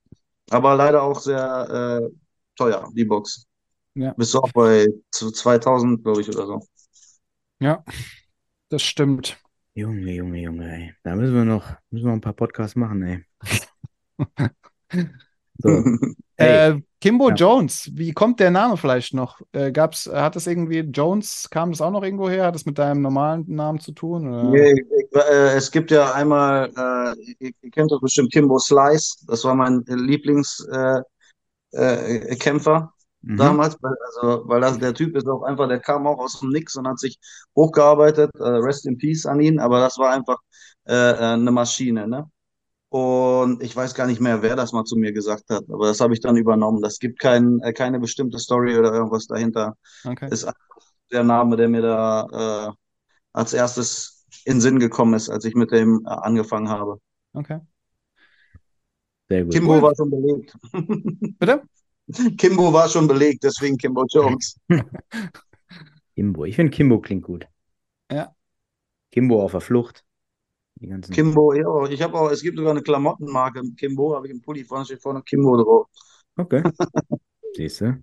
[0.49, 2.09] Aber leider auch sehr äh,
[2.57, 3.45] teuer, die Box.
[3.93, 4.13] Ja.
[4.13, 6.61] Bist du auch bei zu 2000, glaube ich, oder so.
[7.59, 7.83] ja,
[8.69, 9.40] das stimmt.
[9.73, 10.93] Junge, Junge, Junge, ey.
[11.03, 13.23] Da müssen wir noch, müssen wir noch ein paar Podcasts machen, ey.
[15.59, 15.69] So.
[16.37, 17.35] Hey, Äh, Kimbo Ja.
[17.35, 19.39] Jones, wie kommt der Name vielleicht noch?
[19.51, 22.45] Äh, gab's, hat das irgendwie, Jones, kam das auch noch irgendwo her?
[22.45, 24.27] Hat das mit deinem normalen Namen zu tun?
[24.27, 24.49] Oder?
[24.49, 29.23] Nee, ich, äh, es gibt ja einmal, äh, ihr, ihr kennt doch bestimmt Kimbo Slice,
[29.27, 31.03] das war mein Lieblingskämpfer
[31.73, 32.35] äh, äh,
[33.21, 33.37] mhm.
[33.37, 36.49] damals, weil, also, weil das, der Typ ist auch einfach, der kam auch aus dem
[36.49, 37.19] Nix und hat sich
[37.55, 40.37] hochgearbeitet, äh, Rest in Peace an ihn, aber das war einfach
[40.87, 42.29] äh, äh, eine Maschine, ne?
[42.89, 46.01] Und ich weiß gar nicht mehr, wer das mal zu mir gesagt hat, aber das
[46.01, 46.81] habe ich dann übernommen.
[46.81, 49.77] Das gibt kein, äh, keine bestimmte Story oder irgendwas dahinter.
[50.03, 50.27] Okay.
[50.29, 52.73] Ist einfach der Name, der mir da äh,
[53.31, 56.97] als erstes in den Sinn gekommen ist, als ich mit dem äh, angefangen habe.
[57.33, 57.59] Okay.
[59.29, 59.55] Sehr gut.
[59.55, 59.81] Cool.
[59.81, 60.57] war schon belegt.
[61.39, 61.63] Bitte?
[62.37, 64.57] Kimbo war schon belegt, deswegen Kimbo Jones.
[66.15, 66.45] Kimbo.
[66.45, 67.47] Ich finde Kimbo klingt gut.
[68.11, 68.33] Ja.
[69.11, 70.03] Kimbo auf der Flucht.
[70.75, 71.13] Die ganzen.
[71.13, 74.63] Kimbo, ja, ich habe auch, es gibt sogar eine Klamottenmarke, Kimbo, habe ich im Pulli
[74.63, 75.87] vorne, steht vorne Kimbo drauf.
[76.37, 76.63] Okay.
[77.55, 78.01] Siehst du?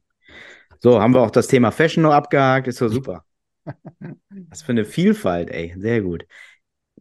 [0.80, 2.68] So, haben wir auch das Thema Fashion noch abgehakt.
[2.68, 3.24] Ist doch super.
[4.48, 5.74] Was für eine Vielfalt, ey.
[5.76, 6.26] Sehr gut.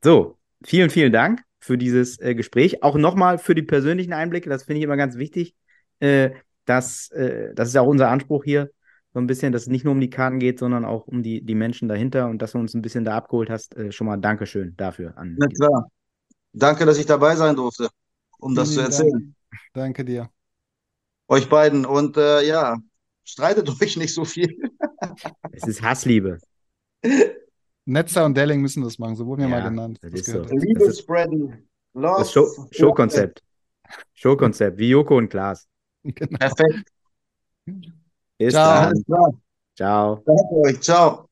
[0.04, 2.82] So, vielen, vielen Dank für dieses äh, Gespräch.
[2.82, 4.50] Auch nochmal für die persönlichen Einblicke.
[4.50, 5.56] Das finde ich immer ganz wichtig.
[6.00, 6.32] Äh,
[6.68, 8.70] dass, äh, das ist ja auch unser Anspruch hier.
[9.14, 11.42] So ein bisschen, dass es nicht nur um die Karten geht, sondern auch um die,
[11.44, 13.76] die Menschen dahinter und dass du uns ein bisschen da abgeholt hast.
[13.76, 15.36] Äh, schon mal Dankeschön dafür an.
[15.40, 15.90] Na klar.
[16.54, 17.90] Danke, dass ich dabei sein durfte,
[18.40, 19.12] um das zu erzählen.
[19.12, 19.60] Dank.
[19.74, 20.30] Danke dir.
[21.28, 21.86] Euch beiden.
[21.86, 22.78] Und äh, ja,
[23.24, 24.56] streitet euch nicht so viel.
[25.52, 26.38] Es ist Hassliebe.
[27.86, 30.00] Netzer und Delling müssen das machen, so wurden wir Ja, mal genannt.
[30.02, 30.42] das Das ist so.
[30.44, 31.68] Liebe Das ist- spreaden.
[31.94, 32.16] Love.
[32.20, 33.42] Das Show- Showkonzept.
[34.14, 35.68] Showkonzept, wie Joko und Klaas.
[36.16, 36.38] Genau.
[36.38, 36.90] Perfekt.
[38.38, 38.94] Bis Ciao.
[38.94, 39.04] dann.
[40.26, 40.80] Danke.
[40.80, 41.28] Ciao.